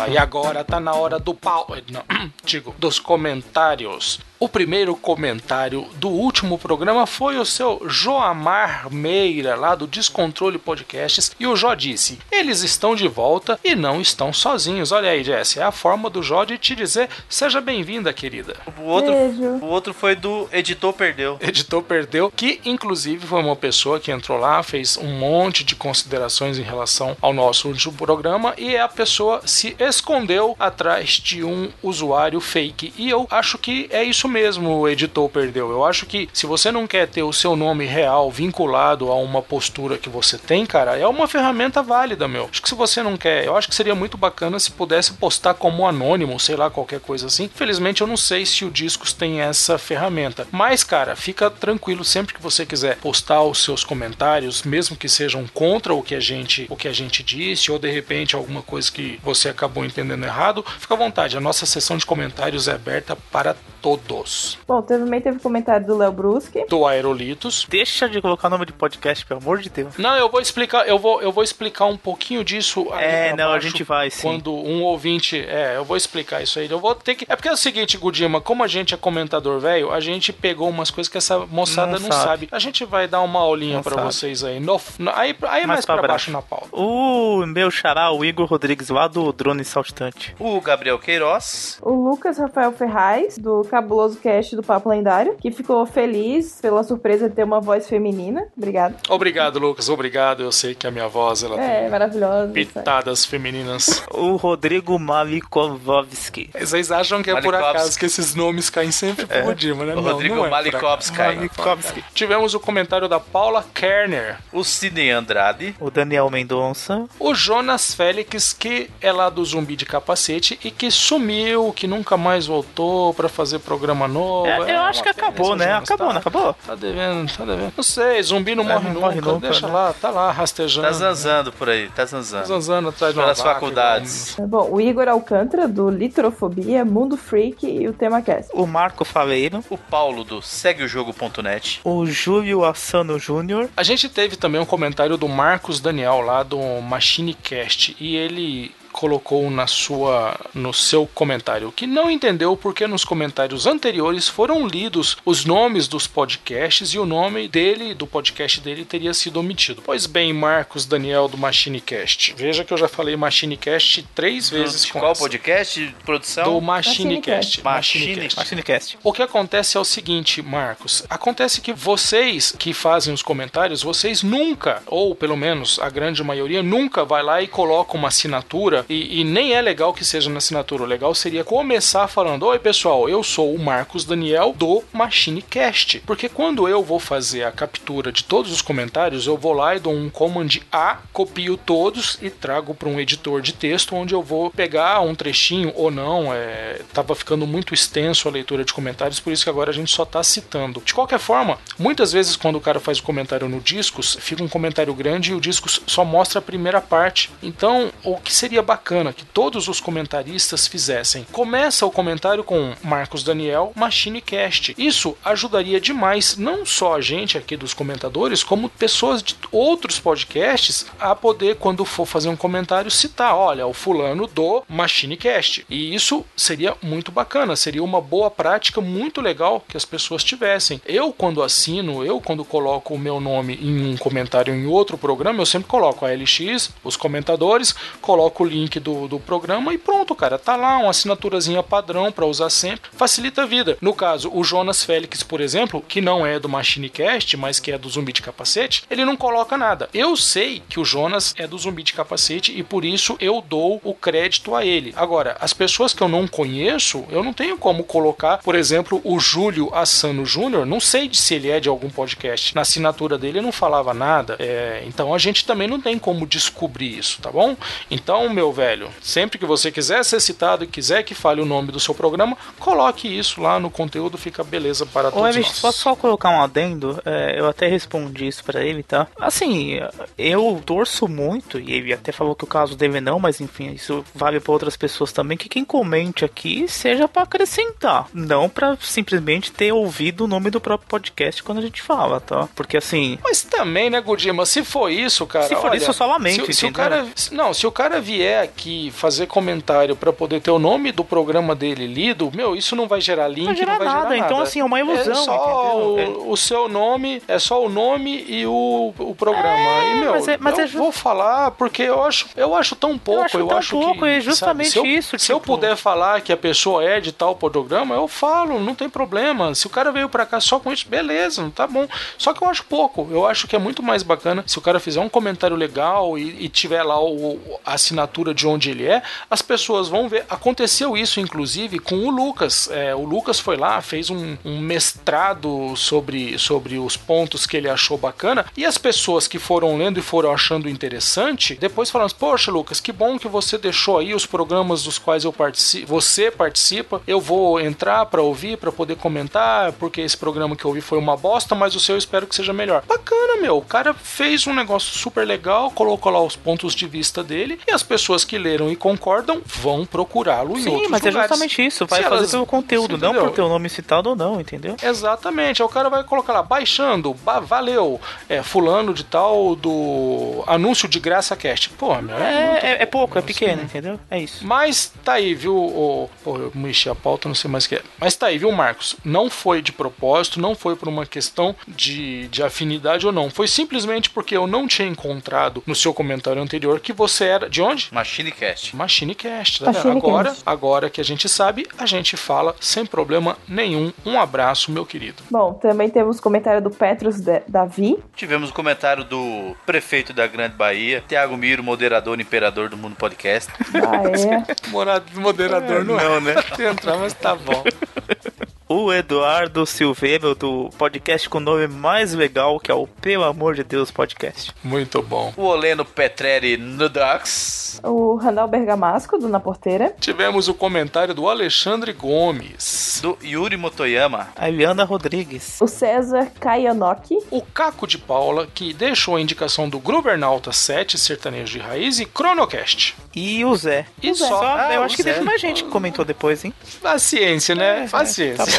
[0.10, 1.68] E agora tá na hora do pau.
[1.89, 2.03] Não,
[2.43, 4.20] digo, dos comentários.
[4.42, 11.36] O primeiro comentário do último programa foi o seu Joamar Meira, lá do Descontrole Podcasts,
[11.38, 14.94] e o Jó disse: Eles estão de volta e não estão sozinhos.
[14.94, 18.56] Olha aí, Jess, é a forma do Jó de te dizer: Seja bem-vinda, querida.
[18.78, 19.44] O outro, Beijo.
[19.62, 21.38] o outro foi do Editor Perdeu.
[21.44, 26.58] Editor perdeu, que inclusive foi uma pessoa que entrou lá, fez um monte de considerações
[26.58, 32.40] em relação ao nosso último programa e a pessoa se escondeu atrás de um usuário
[32.40, 32.94] fake.
[32.98, 35.72] E eu acho que é isso mesmo, o editor perdeu.
[35.72, 39.42] Eu acho que se você não quer ter o seu nome real vinculado a uma
[39.42, 42.48] postura que você tem, cara, é uma ferramenta válida, meu.
[42.50, 45.54] Acho que se você não quer, eu acho que seria muito bacana se pudesse postar
[45.54, 47.46] como anônimo, sei lá, qualquer coisa assim.
[47.46, 50.48] Infelizmente eu não sei se o Discos tem essa ferramenta.
[50.52, 55.46] Mas, cara, fica tranquilo sempre que você quiser postar os seus comentários, mesmo que sejam
[55.54, 58.92] contra o que a gente, o que a gente disse, ou de repente alguma coisa
[58.92, 61.38] que você acabou entendendo errado, fica à vontade.
[61.38, 64.58] A nossa sessão de comentários é aberta para todos.
[64.68, 66.66] Bom, também teve comentário do Léo Bruschi.
[66.70, 67.66] Do Aerolitos.
[67.70, 69.98] Deixa de colocar o nome de podcast, pelo amor de Deus.
[69.98, 73.52] Não, eu vou explicar, eu vou, eu vou explicar um pouquinho disso É, não, a
[73.54, 74.22] baixo, gente vai, sim.
[74.22, 76.70] Quando um ouvinte, é, eu vou explicar isso aí.
[76.70, 79.60] Eu vou ter que É porque é o seguinte, Gudima, como a gente é comentador
[79.60, 82.24] velho, a gente pegou umas coisas que essa moçada não, Não sabe.
[82.24, 82.50] sabe.
[82.52, 84.06] A gente vai dar uma aulinha Não pra sabe.
[84.14, 84.60] vocês aí.
[84.60, 86.32] No, no- aí, aí é mais, Mais pra pra baixo baixo.
[86.32, 86.68] na pauta.
[86.76, 90.36] O meu xará, o Igor Rodrigues, lá do Drone Saltitante.
[90.40, 91.80] O Gabriel Queiroz.
[91.82, 97.30] O Lucas Rafael Ferraz, do Cabuloso Cast do Papo Lendário, que ficou feliz pela surpresa
[97.30, 98.47] de ter uma voz feminina.
[98.57, 98.95] Obrigado.
[99.09, 99.88] Obrigado, Lucas.
[99.89, 100.43] Obrigado.
[100.43, 102.47] Eu sei que a minha voz ela É, tem maravilhosa.
[102.47, 102.65] sabe?
[102.65, 104.03] pitadas femininas.
[104.11, 106.49] O Rodrigo Malikovski.
[106.59, 109.93] Vocês acham que é por acaso que esses nomes caem sempre pro Gudima, né?
[109.93, 111.13] O Não, Rodrigo não é por Malikovski.
[111.22, 111.36] acaso.
[111.36, 112.03] Malikovski.
[112.13, 114.38] Tivemos o comentário da Paula Kerner.
[114.51, 115.76] O Sidney Andrade.
[115.80, 117.05] O Daniel Mendonça.
[117.20, 122.17] O Jonas Félix, que é lá do Zumbi de Capacete e que sumiu, que nunca
[122.17, 124.47] mais voltou pra fazer programa novo.
[124.47, 125.66] É, eu É acho que acabou, né?
[125.66, 126.14] Jonas, Acabou, tá?
[126.14, 126.55] não acabou?
[126.66, 127.74] Tá devendo, tá devendo.
[127.76, 129.74] Não sei, zumbi não É, morre, não morre nunca, Deixa né?
[129.74, 130.88] lá, tá lá rastejando.
[130.88, 132.45] Tá zanzando por aí, tá zanzando.
[132.47, 134.36] Zanzando atrás de uma Pelas faculdades.
[134.39, 138.49] Bom, o Igor Alcântara, do Litrofobia, Mundo Freak e o Tema Cast.
[138.53, 139.64] O Marco Faleiro.
[139.70, 141.82] O Paulo do segueojogo.net.
[141.84, 143.70] O Júlio Assano Júnior.
[143.76, 149.50] A gente teve também um comentário do Marcos Daniel lá do MachineCast e ele colocou
[149.50, 155.45] na sua no seu comentário que não entendeu porque nos comentários anteriores foram lidos os
[155.45, 159.82] nomes dos podcasts e o nome dele do podcast dele teria sido omitido.
[159.86, 162.34] Pois bem, Marcos Daniel do MachineCast.
[162.36, 165.22] Veja que eu já falei MachineCast três vezes De com qual essa.
[165.22, 165.95] podcast?
[166.06, 166.43] Produção?
[166.43, 167.64] do MachineCast.
[167.64, 168.36] Machinecast.
[168.38, 168.97] Machinecast.
[169.02, 171.06] O que acontece é o seguinte, Marcos.
[171.10, 176.62] Acontece que vocês que fazem os comentários, vocês nunca, ou pelo menos a grande maioria,
[176.62, 178.86] nunca vai lá e coloca uma assinatura.
[178.90, 180.82] E, e nem é legal que seja na assinatura.
[180.82, 186.02] O legal seria começar falando: Oi, pessoal, eu sou o Marcos Daniel do MachineCast.
[186.08, 189.80] Porque quando eu vou fazer a captura de todos os comentários, eu vou lá e
[189.80, 194.24] dou um Command A, copio todos e trago para um editor de texto onde eu
[194.24, 196.34] vou pegar um trechinho ou não.
[196.34, 199.92] É, tava ficando muito extenso a leitura de comentários, por isso que agora a gente
[199.92, 200.82] só tá citando.
[200.84, 204.48] De qualquer forma, muitas vezes quando o cara faz o comentário no Discos, fica um
[204.48, 207.30] comentário grande e o Discos só mostra a primeira parte.
[207.44, 211.26] Então, o que seria bacana que todos os comentaristas fizessem.
[211.32, 214.76] Começa o comentário com Marcos Daniel, MachineCast.
[214.78, 220.86] Isso ajudaria demais, não só a gente aqui dos comentadores, como pessoas de outros podcasts
[220.99, 225.65] a poder, quando for fazer um comentário, citar: olha, o fulano do MachineCast.
[225.67, 230.80] E isso seria muito bacana, seria uma boa prática muito legal que as pessoas tivessem.
[230.86, 235.41] Eu, quando assino, eu, quando coloco o meu nome em um comentário em outro programa,
[235.41, 240.16] eu sempre coloco a LX, os comentadores, coloco o link do, do programa e pronto,
[240.16, 240.39] cara.
[240.39, 243.78] Tá lá uma assinaturazinha padrão para usar sempre, facilita a vida.
[243.80, 247.78] No caso, o Jonas Félix, por exemplo, que não é do MachineCast, mas que é
[247.78, 249.89] do Zumbi de Capacete, ele não coloca nada.
[249.93, 253.80] Eu sei que o Jonas é do Zumbi de Capacete e por isso eu dou
[253.84, 254.93] o crédito a ele.
[254.95, 259.20] Agora, as pessoas que eu não conheço, eu não tenho como colocar, por exemplo, o
[259.20, 262.55] Júlio Assano Júnior, não sei se ele é de algum podcast.
[262.55, 264.36] Na assinatura dele não falava nada.
[264.39, 267.55] É, então a gente também não tem como descobrir isso, tá bom?
[267.89, 271.72] Então, meu velho, sempre que você quiser ser citado e quiser que fale o nome
[271.72, 275.60] do seu programa, coloque isso lá no conteúdo, fica beleza para Ô, todos Evis, nós.
[275.60, 277.02] posso só colocar um adendo?
[277.06, 279.08] É, eu até respondi isso pra ele, tá?
[279.20, 279.80] Assim,
[280.18, 284.04] eu torço muito, e ele até falou que o caso dele não, mas enfim, isso
[284.14, 289.52] vale pra outras pessoas também, que quem comente aqui seja pra acrescentar, não pra simplesmente
[289.52, 292.47] ter ouvido o nome do próprio podcast quando a gente fala, tá?
[292.56, 295.47] Porque assim, Mas também, né, Godima, se for isso, cara.
[295.47, 298.00] Se for olha, isso, eu só lamento, Se, se o cara, não, se o cara
[298.02, 302.76] vier aqui fazer comentário pra poder ter o nome do programa dele lido, meu, isso
[302.76, 304.44] não vai gerar link, Não vai gerar não vai nada, gerar então, nada.
[304.50, 308.46] assim, é uma ilusão, É só o, o seu nome, é só o nome e
[308.46, 309.84] o, o programa.
[309.92, 312.76] e, meu, mas é- mas eu é ju- vou falar porque eu acho, eu acho
[312.76, 315.54] tão pouco, acho tão pouco, que, é justamente sabe, se eu, isso, Se eu tipo-
[315.54, 319.54] puder falar que a pessoa é de tal programa, eu falo, não tem problema.
[319.56, 321.88] Se o cara veio pra cá só com isso, beleza, tá bom.
[322.18, 323.08] Só que eu acho pouco.
[323.12, 326.46] Eu acho que é muito mais bacana se o cara fizer um comentário legal e,
[326.46, 330.26] e tiver lá o, a assinatura de onde ele é, as pessoas vão ver.
[330.30, 332.70] Aconteceu isso, inclusive, com o Lucas.
[332.72, 337.70] É, o Lucas foi lá, fez um, um mestrado sobre, sobre os pontos que ele
[337.70, 342.52] achou bacana, e as pessoas que foram lendo e foram achando interessante, depois falaram: Poxa,
[342.52, 347.02] Lucas, que bom que você deixou aí os programas dos quais eu participo, você participa.
[347.06, 350.98] Eu vou entrar pra ouvir, pra poder comentar, porque esse programa que eu ouvi foi
[350.98, 352.84] uma bosta, mas o seu eu espero que seja melhor.
[352.88, 353.58] Bacana, meu.
[353.58, 357.72] O cara fez um negócio super legal, colocou lá os pontos de vista dele, e
[357.72, 361.86] as pessoas que leram e concordam vão procurá-lo em sim, outros mas é justamente isso,
[361.86, 364.39] vai Se fazer elas- pelo conteúdo, Você não por ter o nome citado ou não,
[364.39, 364.76] entendeu?
[364.82, 370.43] Exatamente, aí o cara vai colocar lá, baixando, ba- valeu, é, fulano de tal do
[370.47, 371.70] anúncio de graça cast.
[371.72, 373.99] Pô, meu, é, muito- É, é, é pouco, é pequeno, entendeu?
[374.09, 374.45] É isso.
[374.45, 375.55] Mas tá aí, viu?
[375.55, 377.82] O, pô, eu mexi a pauta, não sei mais o que é.
[377.99, 378.95] Mas tá aí, viu, Marcos?
[379.03, 383.30] Não foi de propósito, não foi por uma questão de, de afinidade ou não.
[383.30, 387.49] Foi simplesmente porque eu não tinha encontrado no seu comentário anterior que você era.
[387.49, 387.88] De onde?
[388.10, 388.76] MachineCast.
[388.76, 389.86] MachineCast, tá vendo?
[389.86, 390.07] MachineCast.
[390.07, 393.93] Agora, agora que a gente sabe, a gente fala sem problema nenhum.
[394.05, 395.22] Um abraço, meu querido.
[395.30, 397.97] Bom, também temos comentário do Petrus Da- Davi.
[398.16, 402.95] Tivemos o comentário do prefeito da Grande Bahia, Tiago Miro, moderador e imperador do Mundo
[402.95, 403.51] Podcast.
[403.76, 404.55] Ah, é.
[404.70, 406.03] Mora- Moderador não é.
[406.03, 406.36] Não, né?
[406.72, 407.64] Entrar, mas tá bom.
[408.72, 413.55] O Eduardo Silveira, do podcast com o nome mais legal, que é o Pelo Amor
[413.55, 414.51] de Deus Podcast.
[414.63, 415.34] Muito bom.
[415.36, 417.82] O Oleno Petreri Nudax.
[417.84, 419.95] O Randall Bergamasco, do Na Porteira.
[419.99, 422.99] Tivemos o comentário do Alexandre Gomes.
[423.01, 424.28] Do Yuri Motoyama.
[424.36, 425.57] A Eliana Rodrigues.
[425.59, 427.17] O César Kayanoki.
[427.32, 432.05] O Caco de Paula, que deixou a indicação do Grubernauta 7, Sertanejo de Raiz e
[432.05, 432.95] Cronocast.
[433.15, 433.88] E o Zé.
[434.03, 434.43] E Só, só.
[434.55, 435.13] Ah, eu o acho que Zé.
[435.13, 436.53] teve mais gente que comentou depois, hein?
[436.84, 437.86] Paciência, né?
[437.86, 438.45] É, Paciência.
[438.45, 438.59] tá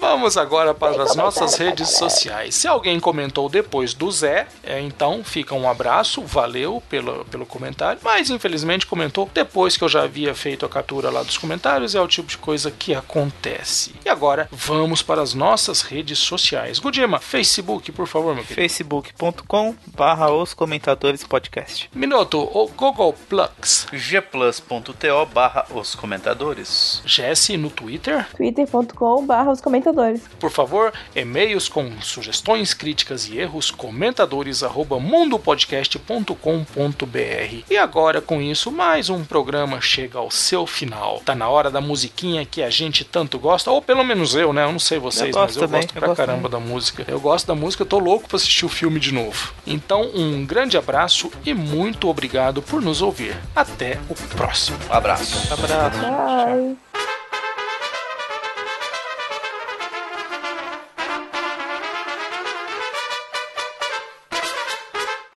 [0.00, 2.54] Vamos agora para as nossas redes sociais.
[2.54, 8.00] Se alguém comentou depois do Zé, é, então fica um abraço, valeu pelo, pelo comentário.
[8.02, 12.00] Mas infelizmente comentou depois que eu já havia feito a captura lá dos comentários, é
[12.00, 13.94] o tipo de coisa que acontece.
[14.04, 16.78] E agora vamos para as nossas redes sociais.
[16.78, 18.54] Gudima, Facebook, por favor, meu querido.
[18.54, 21.90] facebook.com barra os comentadores podcast.
[21.92, 23.86] Minuto, o Google Plus.
[23.90, 27.02] gplus.to barra os comentadores.
[27.04, 28.26] Jesse no Twitter.
[28.36, 29.87] twitter.com barra os comentadores.
[30.38, 37.64] Por favor, e-mails com sugestões, críticas e erros, comentadores arroba mundopodcast.com.br.
[37.70, 41.20] E agora com isso, mais um programa chega ao seu final.
[41.24, 44.64] Tá na hora da musiquinha que a gente tanto gosta, ou pelo menos eu, né?
[44.64, 47.04] Eu não sei vocês, Eu mas eu também, gosto eu pra gosto caramba da música.
[47.08, 49.52] Eu gosto da música, eu tô louco pra assistir o filme de novo.
[49.66, 53.36] Então, um grande abraço e muito obrigado por nos ouvir.
[53.54, 54.78] Até o próximo.
[54.88, 55.52] Um abraço.
[55.52, 56.00] Abraço.
[56.00, 57.17] Bye.